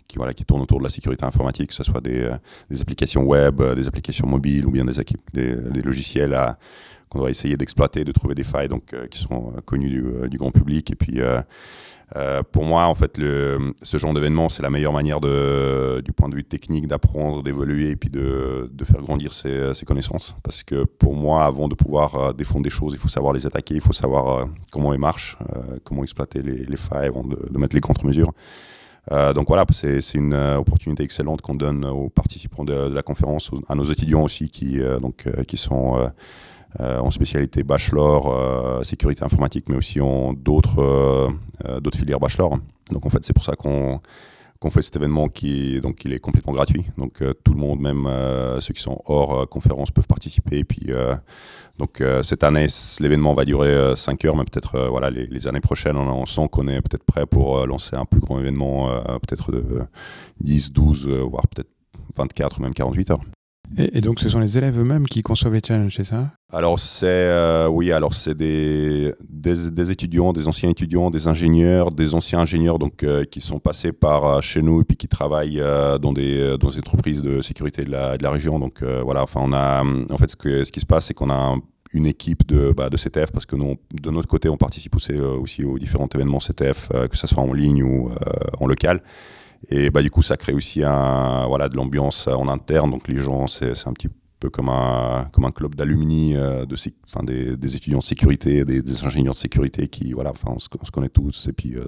qui 0.09 0.17
voilà, 0.17 0.33
qui 0.33 0.45
tournent 0.45 0.63
autour 0.63 0.79
de 0.79 0.85
la 0.85 0.91
sécurité 0.91 1.25
informatique, 1.25 1.69
que 1.69 1.75
ce 1.75 1.85
soit 1.85 2.01
des, 2.01 2.29
des 2.71 2.81
applications 2.81 3.23
web, 3.23 3.63
des 3.77 3.87
applications 3.87 4.27
mobiles 4.27 4.67
ou 4.67 4.71
bien 4.71 4.85
des, 4.85 4.95
des, 5.33 5.55
des 5.55 5.83
logiciels 5.83 6.37
qu'on 7.15 7.21
doit 7.21 7.31
essayer 7.31 7.57
d'exploiter, 7.57 8.05
de 8.05 8.13
trouver 8.13 8.35
des 8.35 8.45
failles 8.45 8.69
donc, 8.69 8.95
qui 9.11 9.19
sont 9.19 9.53
connues 9.65 9.89
du, 9.89 10.29
du, 10.29 10.37
grand 10.37 10.51
public. 10.51 10.91
Et 10.91 10.97
puis, 10.97 11.21
euh, 12.17 12.43
pour 12.43 12.65
moi, 12.65 12.87
en 12.87 12.95
fait, 12.95 13.17
ce 13.17 13.99
genre 13.99 14.15
d'événement, 14.15 14.49
c'est 14.49 14.63
la 14.63 14.71
meilleure 14.71 14.93
manière 14.93 15.21
de, 15.21 16.01
du 16.05 16.13
point 16.13 16.29
de 16.29 16.35
vue 16.35 16.45
technique 16.45 16.87
d'apprendre, 16.87 17.43
d'évoluer 17.43 17.91
et 17.91 17.97
puis 17.97 18.11
de, 18.11 18.71
faire 18.85 19.03
grandir 19.03 19.33
ses, 19.33 19.85
connaissances. 19.87 20.37
Parce 20.43 20.63
que 20.63 20.85
pour 20.85 21.15
moi, 21.15 21.45
avant 21.45 21.69
de 21.69 21.75
pouvoir 21.75 22.15
euh, 22.15 22.33
défendre 22.33 22.63
des 22.63 22.71
choses, 22.71 22.93
il 22.95 22.99
faut 22.99 23.09
savoir 23.09 23.33
les 23.33 23.47
attaquer, 23.47 23.75
il 23.75 23.81
faut 23.81 23.93
savoir 23.93 24.29
euh, 24.29 24.45
comment 24.71 24.93
elles 24.93 25.01
marchent, 25.01 25.37
comment 25.83 26.03
exploiter 26.03 26.43
les, 26.43 26.65
les 26.65 26.77
failles 26.77 27.09
avant 27.09 27.25
de, 27.25 27.59
mettre 27.59 27.75
les 27.75 27.81
contre-mesures. 27.81 28.33
donc 29.35 29.49
voilà, 29.49 29.65
c'est 29.71 30.15
une 30.15 30.35
opportunité 30.35 31.03
excellente 31.03 31.41
qu'on 31.41 31.55
donne 31.55 31.85
aux 31.85 32.09
participants 32.09 32.65
de, 32.65 32.89
la 32.89 33.03
conférence, 33.03 33.51
à 33.69 33.75
nos 33.75 33.85
étudiants 33.85 34.23
aussi 34.23 34.49
qui, 34.49 34.81
donc, 35.01 35.27
qui 35.47 35.57
sont 35.57 35.99
euh, 35.99 36.09
en 36.81 37.11
spécialité 37.11 37.63
bachelor, 37.63 38.33
euh, 38.33 38.83
sécurité 38.83 39.25
informatique, 39.25 39.67
mais 39.69 39.77
aussi 39.77 40.01
en 40.01 40.33
d'autres 40.33 40.81
euh, 40.81 41.81
d'autres 41.81 41.99
filières 41.99 42.21
bachelor. 42.21 42.59
Donc 42.91 43.07
en 43.07 43.11
fait, 43.11 43.25
c'est 43.25 43.33
pour 43.33 43.45
ça 43.45 43.55
qu'on 43.55 44.01
qu'on 44.59 44.71
fait 44.71 44.83
cet 44.83 44.97
événement 44.97 45.29
qui 45.29 45.81
donc 45.81 46.05
il 46.05 46.13
est 46.13 46.19
complètement 46.19 46.53
gratuit. 46.53 46.85
Donc 46.97 47.23
tout 47.45 47.53
le 47.53 47.59
monde, 47.59 47.81
même 47.81 48.09
ceux 48.61 48.73
qui 48.73 48.81
sont 48.81 48.99
hors 49.05 49.47
conférence, 49.49 49.91
peuvent 49.91 50.07
participer. 50.07 50.59
Et 50.59 50.65
puis 50.65 50.91
donc 51.79 52.03
cette 52.23 52.45
année, 52.45 52.67
l'événement 52.99 53.35
va 53.35 53.45
durer 53.45 53.95
5 53.95 54.25
heures, 54.25 54.37
mais 54.37 54.45
peut-être 54.45 54.89
voilà 54.89 55.11
les, 55.11 55.47
années 55.49 55.61
prochaines, 55.61 55.99
on, 55.99 56.09
on 56.09 56.25
sent 56.25 56.49
qu'on 56.51 56.67
est 56.69 56.81
peut-être 56.81 57.05
prêt 57.05 57.27
pour 57.27 57.67
lancer 57.67 57.95
un 57.95 58.07
plus 58.07 58.21
grand 58.21 58.39
événement, 58.41 58.89
peut-être 59.21 59.53
de 59.53 59.83
10, 60.41 60.73
12, 60.73 61.09
voire 61.09 61.47
peut-être 61.47 61.69
24 62.17 62.59
ou 62.59 62.63
même 62.63 62.73
48 62.73 63.11
heures. 63.11 63.21
Et, 63.77 64.01
donc, 64.01 64.21
ce 64.21 64.29
sont 64.29 64.41
les 64.41 64.57
élèves 64.59 64.79
eux-mêmes 64.79 65.07
qui 65.07 65.23
conçoivent 65.23 65.55
les 65.55 65.61
challenges, 65.67 65.95
c'est 65.97 66.05
ça? 66.05 66.31
Alors, 66.53 66.79
c'est 66.79 67.07
euh, 67.07 67.67
oui, 67.67 67.91
alors 67.93 68.15
c'est 68.15 68.37
des, 68.37 69.13
des, 69.29 69.91
étudiants, 69.91 70.33
des 70.33 70.47
anciens 70.47 70.69
étudiants, 70.69 71.11
des 71.11 71.27
ingénieurs, 71.27 71.91
des 71.91 72.15
anciens 72.15 72.41
ingénieurs 72.41 72.79
donc 72.79 73.03
euh, 73.03 73.25
qui 73.25 73.41
sont 73.41 73.59
passés 73.59 73.93
par 73.93 74.27
euh, 74.27 74.41
chez 74.41 74.63
nous 74.63 74.83
et 74.83 74.85
puis 74.85 74.97
qui 74.97 75.09
travaillent 75.09 75.63
dans 76.01 76.13
des 76.13 76.57
dans 76.59 76.69
des 76.69 76.79
entreprises 76.79 77.23
de 77.23 77.41
sécurité 77.41 77.85
de 77.85 77.91
la, 77.91 78.17
de 78.17 78.23
la 78.23 78.31
région. 78.31 78.59
Donc 78.61 78.83
voilà, 78.83 79.23
enfin, 79.23 79.41
on 79.43 79.53
a 79.53 79.83
en 79.83 80.19
fait 80.19 80.31
ce, 80.31 80.71
qui 80.71 80.81
se 80.81 80.87
passe, 80.87 81.07
c'est 81.07 81.15
qu'on 81.15 81.31
a 81.31 81.57
une 81.93 82.07
équipe 82.07 82.47
de, 82.47 82.73
bah, 82.77 82.91
de 82.91 82.97
CTF 82.97 83.33
parce 83.33 83.47
que 83.47 83.57
de 83.57 84.11
notre 84.11 84.29
côté, 84.29 84.49
on 84.49 84.57
participe 84.57 84.97
aussi, 84.97 85.15
aussi 85.15 85.65
aux 85.65 85.79
différents 85.79 86.09
événements 86.15 86.39
CTF, 86.39 86.89
que 87.11 87.17
ce 87.17 87.27
soit 87.27 87.43
en 87.43 87.53
ligne 87.53 87.83
ou 87.83 88.11
en 88.61 88.67
local. 88.67 89.03
Et 89.71 89.91
bah, 89.91 90.03
du 90.03 90.11
coup, 90.11 90.23
ça 90.23 90.37
crée 90.37 90.53
aussi 90.53 90.83
un, 90.85 91.47
voilà, 91.47 91.69
de 91.69 91.77
l'ambiance 91.77 92.29
en 92.29 92.49
interne. 92.49 92.91
Donc 92.91 93.09
les 93.09 93.17
gens, 93.19 93.47
c'est 93.47 93.87
un 93.87 93.93
petit 93.93 94.09
peu 94.41 94.51
comme 94.51 94.69
un, 94.69 95.29
comme 95.33 95.45
un 95.45 95.51
club 95.51 95.75
d'alumni, 95.75 96.37
euh, 96.37 96.67
de, 96.67 96.77
enfin, 97.07 97.25
des, 97.25 97.57
des, 97.57 97.77
étudiants 97.77 98.01
de 98.01 98.05
sécurité, 98.05 98.65
des, 98.65 98.83
des, 98.83 99.05
ingénieurs 99.05 99.35
de 99.35 99.39
sécurité 99.39 99.89
qui, 99.89 100.13
voilà, 100.13 100.31
enfin, 100.31 100.53
on 100.55 100.59
se, 100.59 100.69
on 100.81 100.85
se 100.85 100.91
connaît 100.91 101.09
tous. 101.09 101.49
Et 101.49 101.53
puis, 101.53 101.77
euh, 101.77 101.87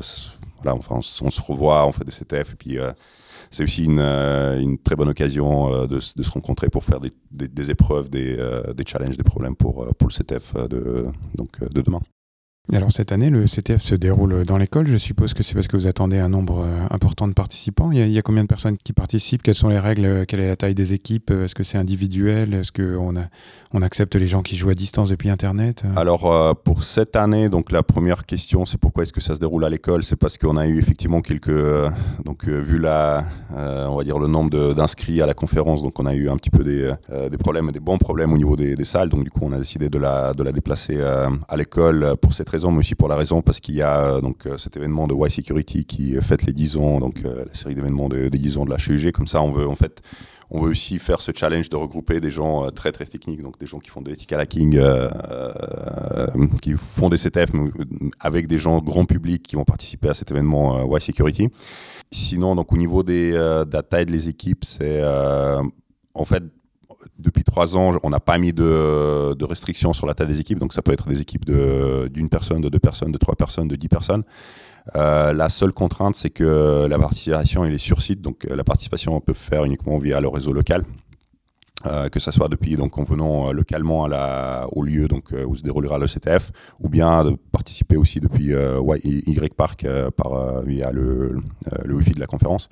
voilà, 0.62 0.78
enfin, 0.78 0.96
on, 0.96 1.30
se 1.30 1.42
revoit, 1.42 1.86
on 1.86 1.92
fait 1.92 2.04
des 2.04 2.12
CTF. 2.12 2.52
Et 2.52 2.56
puis, 2.56 2.78
euh, 2.78 2.92
c'est 3.50 3.62
aussi 3.62 3.84
une, 3.84 4.00
une, 4.00 4.78
très 4.78 4.96
bonne 4.96 5.08
occasion 5.08 5.86
de, 5.86 5.86
de, 5.86 6.22
se 6.22 6.30
rencontrer 6.30 6.68
pour 6.68 6.82
faire 6.82 7.00
des, 7.00 7.12
des 7.30 7.70
épreuves, 7.70 8.10
des, 8.10 8.36
des, 8.74 8.84
challenges, 8.84 9.16
des 9.16 9.22
problèmes 9.22 9.54
pour, 9.54 9.86
pour 9.96 10.08
le 10.08 10.12
CTF 10.12 10.54
de, 10.68 11.06
donc, 11.36 11.60
de 11.60 11.80
demain 11.80 12.00
alors 12.72 12.90
cette 12.90 13.12
année, 13.12 13.31
le 13.31 13.44
CTF 13.44 13.81
se 13.81 13.94
déroule 13.94 14.42
dans 14.44 14.57
l'école. 14.57 14.88
Je 14.88 14.96
suppose 14.96 15.35
que 15.35 15.44
c'est 15.44 15.55
parce 15.55 15.68
que 15.68 15.76
vous 15.76 15.87
attendez 15.87 16.18
un 16.18 16.29
nombre 16.29 16.64
euh, 16.64 16.87
important 16.90 17.29
de 17.29 17.33
participants. 17.33 17.92
Il 17.92 18.09
y, 18.09 18.18
a, 18.18 18.22
combien 18.22 18.42
de 18.42 18.48
personnes 18.48 18.76
qui 18.76 18.92
participent? 18.92 19.44
Quelles 19.44 19.55
sont 19.55 19.68
les 19.68 19.79
règles? 19.79 20.26
Quelle 20.26 20.40
est 20.40 20.48
la 20.48 20.57
taille 20.57 20.74
des 20.74 20.92
équipes? 20.92 21.31
Est-ce 21.31 21.55
que 21.55 21.62
c'est 21.62 21.79
individuel? 21.79 22.55
Est-ce 22.55 22.72
qu'on 22.72 23.14
on 23.72 23.83
accepte 23.83 24.16
les 24.16 24.26
gens 24.26 24.42
qui 24.42 24.57
jouent 24.57 24.70
à 24.70 24.74
distance 24.74 25.11
depuis 25.11 25.31
Internet? 25.31 25.85
Alors 25.94 26.33
euh, 26.33 26.55
pour 26.55 26.83
cette 26.83 27.14
année, 27.14 27.48
donc 27.48 27.70
la 27.70 27.85
première 27.85 28.26
question, 28.26 28.66
c'est 28.66 28.79
pourquoi 28.79 29.05
est-ce 29.05 29.12
que 29.12 29.20
ça 29.20 29.37
se 29.37 29.40
déroule 29.40 29.64
à 29.64 29.70
l'école? 29.70 30.02
C'est 30.02 30.16
parce 30.16 30.37
qu'on 30.37 30.57
a 30.57 30.66
eu 30.66 30.79
effectivement 30.79 31.20
quelques, 31.20 31.50
euh, 31.50 31.88
donc 32.24 32.48
vu 32.48 32.79
la, 32.79 33.24
on 33.55 33.96
va 33.96 34.02
dire 34.02 34.18
le 34.18 34.26
nombre 34.26 34.74
d'inscrits 34.74 35.22
à 35.22 35.26
la 35.26 35.35
conférence, 35.35 35.85
donc 35.85 36.00
on 36.00 36.07
a 36.07 36.14
eu 36.14 36.29
un 36.29 36.37
petit 36.37 36.50
peu 36.50 36.64
des, 36.64 36.92
des 37.31 37.38
problèmes, 37.38 37.70
des 37.70 37.81
bons 37.81 37.98
problèmes 37.98 38.33
au 38.33 38.37
niveau 38.37 38.57
des, 38.57 38.74
des, 38.74 38.85
salles. 38.85 39.09
Donc 39.09 39.22
du 39.22 39.31
coup, 39.31 39.40
on 39.42 39.52
a 39.52 39.59
décidé 39.59 39.88
de 39.88 39.98
la, 39.98 40.35
de 40.35 40.42
la 40.42 40.50
déplacer 40.50 41.00
à 41.00 41.57
l'école 41.57 42.16
pour 42.20 42.35
cette 42.35 42.50
mais 42.64 42.78
aussi 42.78 42.94
pour 42.94 43.08
la 43.08 43.16
raison 43.16 43.42
parce 43.42 43.60
qu'il 43.60 43.74
y 43.74 43.82
a 43.82 44.00
euh, 44.00 44.20
donc 44.20 44.46
euh, 44.46 44.56
cet 44.56 44.76
événement 44.76 45.06
de 45.06 45.14
Y 45.14 45.30
Security 45.30 45.84
qui 45.84 46.12
fête 46.20 46.44
les 46.44 46.52
10 46.52 46.76
ans, 46.76 47.00
donc 47.00 47.16
euh, 47.24 47.44
la 47.46 47.54
série 47.54 47.74
d'événements 47.74 48.08
des 48.08 48.30
de 48.30 48.36
10 48.36 48.58
ans 48.58 48.64
de 48.64 48.70
la 48.70 48.76
HUG. 48.76 49.12
Comme 49.12 49.26
ça, 49.26 49.42
on 49.42 49.52
veut 49.52 49.68
en 49.68 49.76
fait 49.76 50.02
on 50.50 50.60
veut 50.60 50.70
aussi 50.70 50.98
faire 50.98 51.20
ce 51.20 51.32
challenge 51.34 51.68
de 51.68 51.76
regrouper 51.76 52.20
des 52.20 52.30
gens 52.30 52.70
très 52.70 52.92
très 52.92 53.04
techniques, 53.04 53.42
donc 53.42 53.58
des 53.58 53.66
gens 53.66 53.78
qui 53.80 53.90
font 53.90 54.00
des 54.00 54.12
ethical 54.12 54.40
hacking, 54.40 54.78
qui 56.62 56.72
font 56.74 57.08
des 57.08 57.16
CTF, 57.16 57.50
avec 58.20 58.46
des 58.46 58.60
gens 58.60 58.78
grand 58.78 59.06
public 59.06 59.42
qui 59.42 59.56
vont 59.56 59.64
participer 59.64 60.08
à 60.08 60.14
cet 60.14 60.30
événement 60.30 60.86
Y 60.96 61.00
Security. 61.00 61.48
Sinon, 62.12 62.54
donc 62.54 62.72
au 62.72 62.76
niveau 62.76 63.02
des, 63.02 63.32
de 63.32 63.72
la 63.72 63.82
taille 63.82 64.06
des 64.06 64.28
équipes, 64.28 64.64
c'est 64.64 65.02
en 66.14 66.24
fait 66.24 66.44
depuis 67.18 67.44
trois 67.44 67.76
ans, 67.76 67.98
on 68.02 68.10
n'a 68.10 68.20
pas 68.20 68.38
mis 68.38 68.52
de, 68.52 69.44
restrictions 69.44 69.92
sur 69.92 70.06
la 70.06 70.14
taille 70.14 70.28
des 70.28 70.40
équipes. 70.40 70.58
Donc, 70.58 70.72
ça 70.72 70.82
peut 70.82 70.92
être 70.92 71.08
des 71.08 71.20
équipes 71.20 71.44
d'une 71.46 72.28
personne, 72.28 72.60
de 72.60 72.68
deux 72.68 72.78
personnes, 72.78 73.12
de 73.12 73.18
trois 73.18 73.34
personnes, 73.34 73.68
de 73.68 73.76
dix 73.76 73.88
personnes. 73.88 74.22
Euh, 74.94 75.32
la 75.32 75.48
seule 75.48 75.72
contrainte, 75.72 76.14
c'est 76.14 76.30
que 76.30 76.86
la 76.88 76.98
participation 76.98 77.64
est 77.64 77.78
sur 77.78 78.02
site. 78.02 78.20
Donc, 78.20 78.44
la 78.44 78.64
participation, 78.64 79.16
on 79.16 79.20
peut 79.20 79.34
faire 79.34 79.64
uniquement 79.64 79.98
via 79.98 80.20
le 80.20 80.28
réseau 80.28 80.52
local. 80.52 80.84
Euh, 81.84 82.08
que 82.08 82.18
ce 82.20 82.30
soit 82.30 82.48
depuis 82.48 82.76
donc 82.76 82.96
en 82.96 83.02
venant 83.02 83.48
euh, 83.48 83.52
localement 83.52 84.04
à 84.04 84.08
la, 84.08 84.66
au 84.72 84.82
lieu 84.82 85.08
donc 85.08 85.32
euh, 85.32 85.44
où 85.44 85.54
se 85.54 85.62
déroulera 85.62 85.98
le 85.98 86.06
CTF, 86.06 86.50
ou 86.80 86.88
bien 86.88 87.22
de 87.22 87.36
participer 87.52 87.96
aussi 87.98 88.18
depuis 88.18 88.46
Y 88.46 89.54
Park 89.54 89.86
par 90.16 90.62
via 90.62 90.90
le, 90.90 91.36
le 91.84 91.94
wifi 91.94 92.12
de 92.12 92.20
la 92.20 92.26
conférence. 92.26 92.68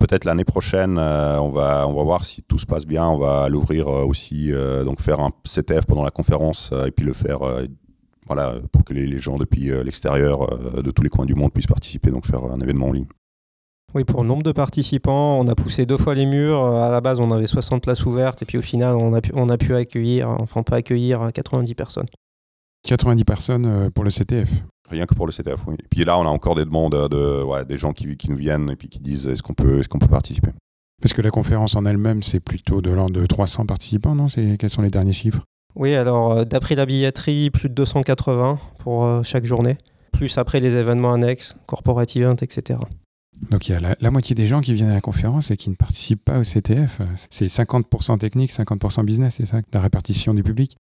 Peut-être 0.00 0.24
l'année 0.24 0.44
prochaine, 0.44 0.98
on 0.98 1.50
va 1.50 1.86
on 1.86 1.94
va 1.94 2.02
voir 2.02 2.24
si 2.24 2.42
tout 2.42 2.58
se 2.58 2.66
passe 2.66 2.84
bien, 2.84 3.06
on 3.06 3.18
va 3.18 3.48
l'ouvrir 3.48 3.88
aussi 3.88 4.50
donc 4.84 5.00
faire 5.00 5.20
un 5.20 5.30
CTF 5.44 5.86
pendant 5.86 6.04
la 6.04 6.10
conférence 6.10 6.72
et 6.86 6.90
puis 6.90 7.04
le 7.04 7.12
faire 7.12 7.40
voilà 8.26 8.54
pour 8.72 8.84
que 8.84 8.92
les, 8.92 9.06
les 9.06 9.18
gens 9.18 9.36
depuis 9.36 9.70
l'extérieur 9.84 10.58
de 10.82 10.90
tous 10.90 11.02
les 11.02 11.10
coins 11.10 11.26
du 11.26 11.34
monde 11.34 11.52
puissent 11.52 11.66
participer 11.66 12.10
donc 12.10 12.26
faire 12.26 12.44
un 12.44 12.58
événement 12.60 12.88
en 12.88 12.92
ligne. 12.92 13.08
Oui, 13.94 14.04
pour 14.04 14.22
le 14.22 14.28
nombre 14.28 14.42
de 14.42 14.52
participants, 14.52 15.38
on 15.38 15.46
a 15.46 15.54
poussé 15.54 15.86
deux 15.86 15.96
fois 15.96 16.14
les 16.14 16.26
murs. 16.26 16.62
Euh, 16.62 16.82
à 16.82 16.90
la 16.90 17.00
base, 17.00 17.20
on 17.20 17.30
avait 17.30 17.46
60 17.46 17.82
places 17.82 18.04
ouvertes 18.04 18.42
et 18.42 18.44
puis 18.44 18.58
au 18.58 18.62
final, 18.62 18.96
on 18.96 19.14
a 19.14 19.20
pu, 19.20 19.32
on 19.34 19.48
a 19.48 19.56
pu 19.56 19.74
accueillir, 19.74 20.28
enfin 20.28 20.62
pas 20.62 20.76
accueillir 20.76 21.30
90 21.32 21.74
personnes. 21.74 22.06
90 22.84 23.24
personnes 23.24 23.66
euh, 23.66 23.90
pour 23.90 24.04
le 24.04 24.10
CTF 24.10 24.50
Rien 24.90 25.04
que 25.04 25.14
pour 25.14 25.26
le 25.26 25.32
CTF, 25.32 25.66
oui. 25.66 25.74
Et 25.78 25.88
puis 25.90 26.04
là, 26.04 26.18
on 26.18 26.22
a 26.22 26.30
encore 26.30 26.54
des 26.54 26.64
demandes 26.64 27.08
de, 27.10 27.42
ouais, 27.42 27.64
des 27.64 27.76
gens 27.76 27.92
qui, 27.92 28.16
qui, 28.16 28.30
nous 28.30 28.36
viennent 28.36 28.70
et 28.70 28.76
puis 28.76 28.88
qui 28.88 29.00
disent 29.00 29.26
est-ce 29.26 29.42
qu'on 29.42 29.52
peut, 29.52 29.80
est 29.80 29.88
qu'on 29.88 29.98
peut 29.98 30.08
participer? 30.08 30.50
Parce 31.02 31.12
que 31.12 31.20
la 31.20 31.30
conférence 31.30 31.76
en 31.76 31.84
elle-même, 31.84 32.22
c'est 32.22 32.40
plutôt 32.40 32.80
de 32.80 32.90
l'ordre 32.90 33.12
de 33.12 33.26
300 33.26 33.66
participants, 33.66 34.14
non? 34.14 34.28
Quels 34.28 34.70
sont 34.70 34.82
les 34.82 34.90
derniers 34.90 35.12
chiffres? 35.12 35.42
Oui, 35.76 35.94
alors 35.94 36.32
euh, 36.32 36.44
d'après 36.44 36.74
la 36.74 36.86
billetterie, 36.86 37.50
plus 37.50 37.68
de 37.68 37.74
280 37.74 38.58
pour 38.78 39.04
euh, 39.04 39.22
chaque 39.22 39.44
journée, 39.44 39.76
plus 40.12 40.38
après 40.38 40.60
les 40.60 40.74
événements 40.76 41.12
annexes, 41.12 41.54
corporate 41.66 42.16
event, 42.16 42.36
etc. 42.40 42.80
Donc 43.50 43.68
il 43.68 43.72
y 43.72 43.74
a 43.74 43.96
la, 44.00 44.10
moitié 44.10 44.34
des 44.34 44.46
gens 44.46 44.60
qui 44.60 44.74
viennent 44.74 44.90
à 44.90 44.94
la 44.94 45.00
conférence 45.00 45.50
et 45.50 45.56
qui 45.56 45.70
ne 45.70 45.74
participent 45.74 46.24
pas 46.24 46.38
au 46.38 46.42
CTF. 46.42 47.00
C'est 47.30 47.46
50% 47.46 48.18
technique, 48.18 48.52
50% 48.52 49.04
business, 49.04 49.36
c'est 49.36 49.46
ça, 49.46 49.60
la 49.72 49.80
répartition 49.80 50.34
du 50.34 50.42
public? 50.42 50.76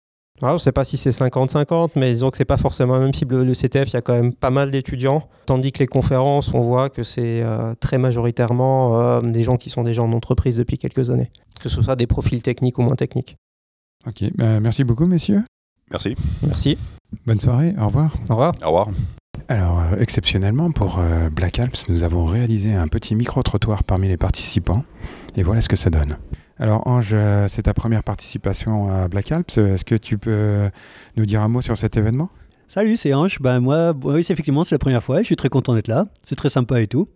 On 0.42 0.52
ne 0.52 0.58
sait 0.58 0.72
pas 0.72 0.82
si 0.82 0.96
c'est 0.96 1.10
50-50, 1.10 1.90
mais 1.94 2.12
disons 2.12 2.30
que 2.30 2.36
c'est 2.36 2.44
pas 2.44 2.56
forcément 2.56 2.94
la 2.94 3.00
même 3.00 3.14
cible. 3.14 3.44
Le 3.44 3.52
CTF, 3.54 3.90
il 3.90 3.94
y 3.94 3.96
a 3.96 4.02
quand 4.02 4.14
même 4.14 4.34
pas 4.34 4.50
mal 4.50 4.70
d'étudiants, 4.72 5.28
tandis 5.46 5.70
que 5.70 5.78
les 5.78 5.86
conférences, 5.86 6.52
on 6.52 6.60
voit 6.60 6.90
que 6.90 7.04
c'est 7.04 7.42
euh, 7.42 7.74
très 7.78 7.98
majoritairement 7.98 9.00
euh, 9.00 9.20
des 9.20 9.44
gens 9.44 9.56
qui 9.56 9.70
sont 9.70 9.84
déjà 9.84 10.02
en 10.02 10.12
entreprise 10.12 10.56
depuis 10.56 10.76
quelques 10.76 11.10
années, 11.10 11.30
que 11.60 11.68
ce 11.68 11.80
soit 11.80 11.94
des 11.94 12.08
profils 12.08 12.42
techniques 12.42 12.78
ou 12.78 12.82
moins 12.82 12.96
techniques. 12.96 13.36
Ok, 14.06 14.24
bah, 14.34 14.58
merci 14.58 14.82
beaucoup, 14.82 15.06
messieurs. 15.06 15.44
Merci. 15.90 16.16
Merci. 16.42 16.78
Bonne 17.26 17.38
soirée, 17.38 17.72
au 17.80 17.86
revoir. 17.86 18.12
Au 18.28 18.32
revoir. 18.32 18.54
Au 18.64 18.66
revoir. 18.66 18.88
Alors, 19.48 19.80
euh, 19.80 19.98
exceptionnellement, 19.98 20.70
pour 20.72 21.00
Black 21.32 21.58
Alps, 21.58 21.88
nous 21.88 22.02
avons 22.02 22.24
réalisé 22.24 22.74
un 22.74 22.88
petit 22.88 23.14
micro-trottoir 23.14 23.84
parmi 23.84 24.08
les 24.08 24.16
participants, 24.16 24.84
et 25.36 25.42
voilà 25.42 25.60
ce 25.60 25.68
que 25.68 25.76
ça 25.76 25.90
donne. 25.90 26.16
Alors 26.58 26.86
Ange, 26.86 27.10
euh, 27.12 27.48
c'est 27.48 27.62
ta 27.62 27.74
première 27.74 28.04
participation 28.04 28.88
à 28.88 29.08
Black 29.08 29.32
Alps. 29.32 29.58
Est-ce 29.58 29.84
que 29.84 29.96
tu 29.96 30.18
peux 30.18 30.70
nous 31.16 31.26
dire 31.26 31.42
un 31.42 31.48
mot 31.48 31.60
sur 31.60 31.76
cet 31.76 31.96
événement? 31.96 32.30
Salut, 32.68 32.96
c'est 32.96 33.12
Ange. 33.12 33.38
Ben 33.40 33.60
moi, 33.60 33.92
oui, 34.02 34.20
effectivement, 34.20 34.64
c'est 34.64 34.74
la 34.74 34.78
première 34.78 35.02
fois. 35.02 35.20
Je 35.20 35.26
suis 35.26 35.36
très 35.36 35.48
content 35.48 35.74
d'être 35.74 35.88
là. 35.88 36.06
C'est 36.22 36.36
très 36.36 36.50
sympa 36.50 36.80
et 36.80 36.86
tout. 36.86 37.08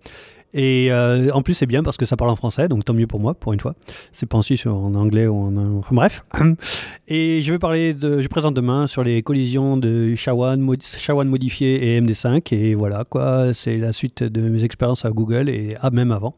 Et 0.55 0.89
euh, 0.91 1.31
en 1.33 1.43
plus, 1.43 1.55
c'est 1.55 1.67
bien 1.67 1.83
parce 1.83 1.97
que 1.97 2.07
ça 2.07 2.17
parle 2.17 2.31
en 2.31 2.37
français, 2.37 2.69
donc 2.69 2.85
tant 2.85 2.95
mieux 2.95 3.07
pour 3.07 3.21
moi, 3.21 3.35
pour 3.35 3.53
une 3.53 3.61
fois. 3.61 3.75
C'est 4.13 4.27
pas 4.27 4.39
en 4.39 4.43
Suisse, 4.43 4.67
en 4.67 4.95
anglais 4.95 5.27
ou 5.27 5.37
en. 5.37 5.79
Enfin 5.79 5.95
bref. 5.95 6.25
Et 7.09 7.43
je 7.43 7.53
vais 7.53 7.59
parler 7.59 7.93
de. 7.93 8.21
Je 8.21 8.29
présente 8.29 8.55
demain 8.55 8.87
sur 8.87 9.03
les 9.03 9.23
collisions 9.23 9.77
de 9.77 10.15
Shawan, 10.15 10.67
Shawan 10.83 11.29
modifié 11.29 11.97
et 11.97 12.01
MD5. 12.01 12.55
Et 12.55 12.75
voilà, 12.75 13.05
quoi. 13.09 13.53
C'est 13.53 13.77
la 13.77 13.93
suite 13.93 14.23
de 14.23 14.49
mes 14.49 14.65
expériences 14.65 15.05
à 15.05 15.11
Google 15.11 15.49
et 15.49 15.77
ah, 15.81 15.91
même 15.91 16.13
avant. 16.13 16.35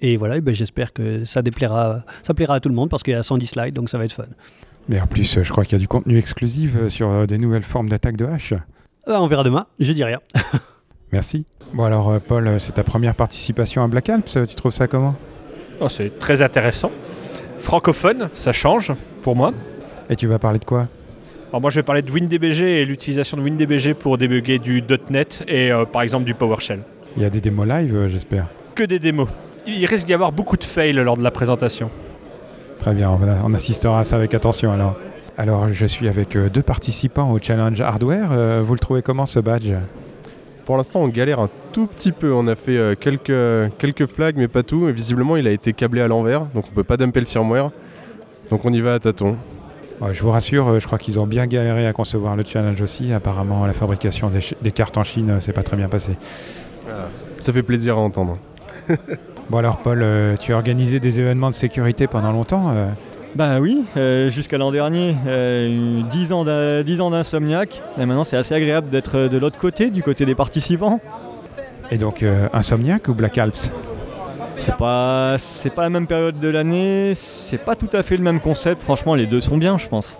Et 0.00 0.16
voilà, 0.16 0.40
ben 0.40 0.54
j'espère 0.54 0.92
que 0.92 1.24
ça 1.24 1.40
déplaira, 1.40 2.04
ça 2.22 2.34
plaira 2.34 2.56
à 2.56 2.60
tout 2.60 2.68
le 2.68 2.74
monde 2.74 2.90
parce 2.90 3.02
qu'il 3.02 3.14
y 3.14 3.16
a 3.16 3.22
110 3.22 3.46
slides, 3.46 3.74
donc 3.74 3.88
ça 3.88 3.96
va 3.96 4.04
être 4.04 4.12
fun. 4.12 4.24
Mais 4.88 5.00
en 5.00 5.06
plus, 5.06 5.42
je 5.42 5.50
crois 5.50 5.64
qu'il 5.64 5.72
y 5.72 5.76
a 5.76 5.78
du 5.78 5.88
contenu 5.88 6.18
exclusif 6.18 6.88
sur 6.88 7.08
euh, 7.08 7.26
des 7.26 7.38
nouvelles 7.38 7.62
formes 7.62 7.88
d'attaque 7.88 8.16
de 8.16 8.26
hache. 8.26 8.52
Euh, 8.52 9.16
on 9.16 9.26
verra 9.26 9.44
demain, 9.44 9.66
je 9.78 9.92
dis 9.92 10.04
rien. 10.04 10.20
Merci. 11.14 11.46
Bon 11.72 11.84
alors 11.84 12.20
Paul, 12.20 12.58
c'est 12.58 12.72
ta 12.72 12.82
première 12.82 13.14
participation 13.14 13.84
à 13.84 13.88
Black 13.88 14.08
Alps, 14.08 14.36
tu 14.48 14.54
trouves 14.56 14.74
ça 14.74 14.88
comment? 14.88 15.14
Oh, 15.80 15.88
C'est 15.88 16.18
très 16.18 16.42
intéressant. 16.42 16.90
Francophone, 17.56 18.28
ça 18.32 18.52
change 18.52 18.92
pour 19.22 19.36
moi. 19.36 19.52
Et 20.10 20.16
tu 20.16 20.26
vas 20.26 20.40
parler 20.40 20.58
de 20.58 20.64
quoi? 20.64 20.88
Alors 21.50 21.60
moi 21.60 21.70
je 21.70 21.76
vais 21.76 21.84
parler 21.84 22.02
de 22.02 22.10
WinDBG 22.10 22.82
et 22.82 22.84
l'utilisation 22.84 23.36
de 23.36 23.42
WinDBG 23.42 23.94
pour 23.94 24.18
débugger 24.18 24.58
du 24.58 24.82
.NET 25.08 25.44
et 25.46 25.70
par 25.92 26.02
exemple 26.02 26.24
du 26.24 26.34
PowerShell. 26.34 26.80
Il 27.16 27.22
y 27.22 27.26
a 27.26 27.30
des 27.30 27.40
démos 27.40 27.68
live, 27.68 28.08
j'espère. 28.08 28.48
Que 28.74 28.82
des 28.82 28.98
démos 28.98 29.28
il 29.66 29.86
risque 29.86 30.06
d'y 30.06 30.14
avoir 30.14 30.32
beaucoup 30.32 30.56
de 30.56 30.64
fails 30.64 30.92
lors 30.92 31.16
de 31.16 31.22
la 31.22 31.30
présentation. 31.30 31.90
Très 32.80 32.92
bien, 32.92 33.10
on, 33.10 33.54
assistera 33.54 34.00
à 34.00 34.04
ça 34.04 34.16
avec 34.16 34.34
attention 34.34 34.72
alors. 34.72 34.96
Alors, 35.36 35.72
je 35.72 35.86
suis 35.86 36.06
avec 36.06 36.36
euh, 36.36 36.48
deux 36.48 36.62
participants 36.62 37.32
au 37.32 37.40
challenge 37.40 37.80
hardware. 37.80 38.28
Euh, 38.30 38.62
vous 38.64 38.74
le 38.74 38.78
trouvez 38.78 39.02
comment 39.02 39.26
ce 39.26 39.40
badge? 39.40 39.72
Pour 40.64 40.76
l'instant, 40.76 41.00
on 41.00 41.08
galère 41.08 41.40
un 41.40 41.50
tout 41.72 41.86
petit 41.86 42.12
peu. 42.12 42.32
On 42.32 42.46
a 42.46 42.56
fait 42.56 42.76
euh, 42.76 42.94
quelques, 42.98 43.76
quelques 43.78 44.06
flags, 44.06 44.36
mais 44.36 44.48
pas 44.48 44.62
tout. 44.62 44.88
Et 44.88 44.92
visiblement, 44.92 45.36
il 45.36 45.46
a 45.46 45.50
été 45.50 45.72
câblé 45.72 46.00
à 46.00 46.08
l'envers, 46.08 46.46
donc 46.46 46.64
on 46.70 46.74
peut 46.74 46.84
pas 46.84 46.96
dumper 46.96 47.20
le 47.20 47.26
firmware. 47.26 47.70
Donc 48.50 48.64
on 48.64 48.72
y 48.72 48.80
va 48.80 48.94
à 48.94 48.98
tâtons. 48.98 49.36
je 50.12 50.22
vous 50.22 50.30
rassure, 50.30 50.78
je 50.80 50.86
crois 50.86 50.98
qu'ils 50.98 51.18
ont 51.18 51.26
bien 51.26 51.46
galéré 51.46 51.86
à 51.86 51.92
concevoir 51.92 52.36
le 52.36 52.44
challenge 52.44 52.80
aussi. 52.80 53.12
Apparemment, 53.12 53.66
la 53.66 53.72
fabrication 53.72 54.30
des, 54.30 54.72
cartes 54.72 54.96
en 54.96 55.04
Chine, 55.04 55.38
c'est 55.40 55.52
pas 55.52 55.62
très 55.62 55.76
bien 55.76 55.88
passé. 55.88 56.12
Ah, 56.88 57.08
ça 57.38 57.52
fait 57.52 57.62
plaisir 57.62 57.96
à 57.96 58.00
entendre. 58.00 58.38
Bon 59.50 59.58
alors 59.58 59.76
Paul, 59.76 60.00
euh, 60.02 60.38
tu 60.38 60.54
as 60.54 60.56
organisé 60.56 61.00
des 61.00 61.20
événements 61.20 61.50
de 61.50 61.54
sécurité 61.54 62.06
pendant 62.06 62.32
longtemps 62.32 62.74
euh 63.34 63.36
Ben 63.36 63.60
oui, 63.60 63.84
euh, 63.96 64.30
jusqu'à 64.30 64.58
l'an 64.58 64.70
dernier, 64.70 65.16
10 66.10 66.32
ans 66.32 66.44
d'insomniac. 66.44 67.82
Et 67.98 68.06
maintenant 68.06 68.24
c'est 68.24 68.36
assez 68.36 68.54
agréable 68.54 68.88
d'être 68.88 69.28
de 69.28 69.38
l'autre 69.38 69.58
côté, 69.58 69.90
du 69.90 70.02
côté 70.02 70.24
des 70.24 70.34
participants. 70.34 71.00
Et 71.90 71.98
donc 71.98 72.24
insomniac 72.52 73.08
ou 73.08 73.14
Black 73.14 73.38
Alps? 73.38 73.70
C'est 74.56 74.76
pas, 74.76 75.36
c'est 75.38 75.74
pas 75.74 75.82
la 75.82 75.90
même 75.90 76.06
période 76.06 76.38
de 76.38 76.48
l'année, 76.48 77.12
c'est 77.14 77.58
pas 77.58 77.74
tout 77.74 77.90
à 77.92 78.02
fait 78.02 78.16
le 78.16 78.22
même 78.22 78.40
concept. 78.40 78.82
Franchement, 78.82 79.14
les 79.14 79.26
deux 79.26 79.40
sont 79.40 79.58
bien, 79.58 79.78
je 79.78 79.88
pense. 79.88 80.18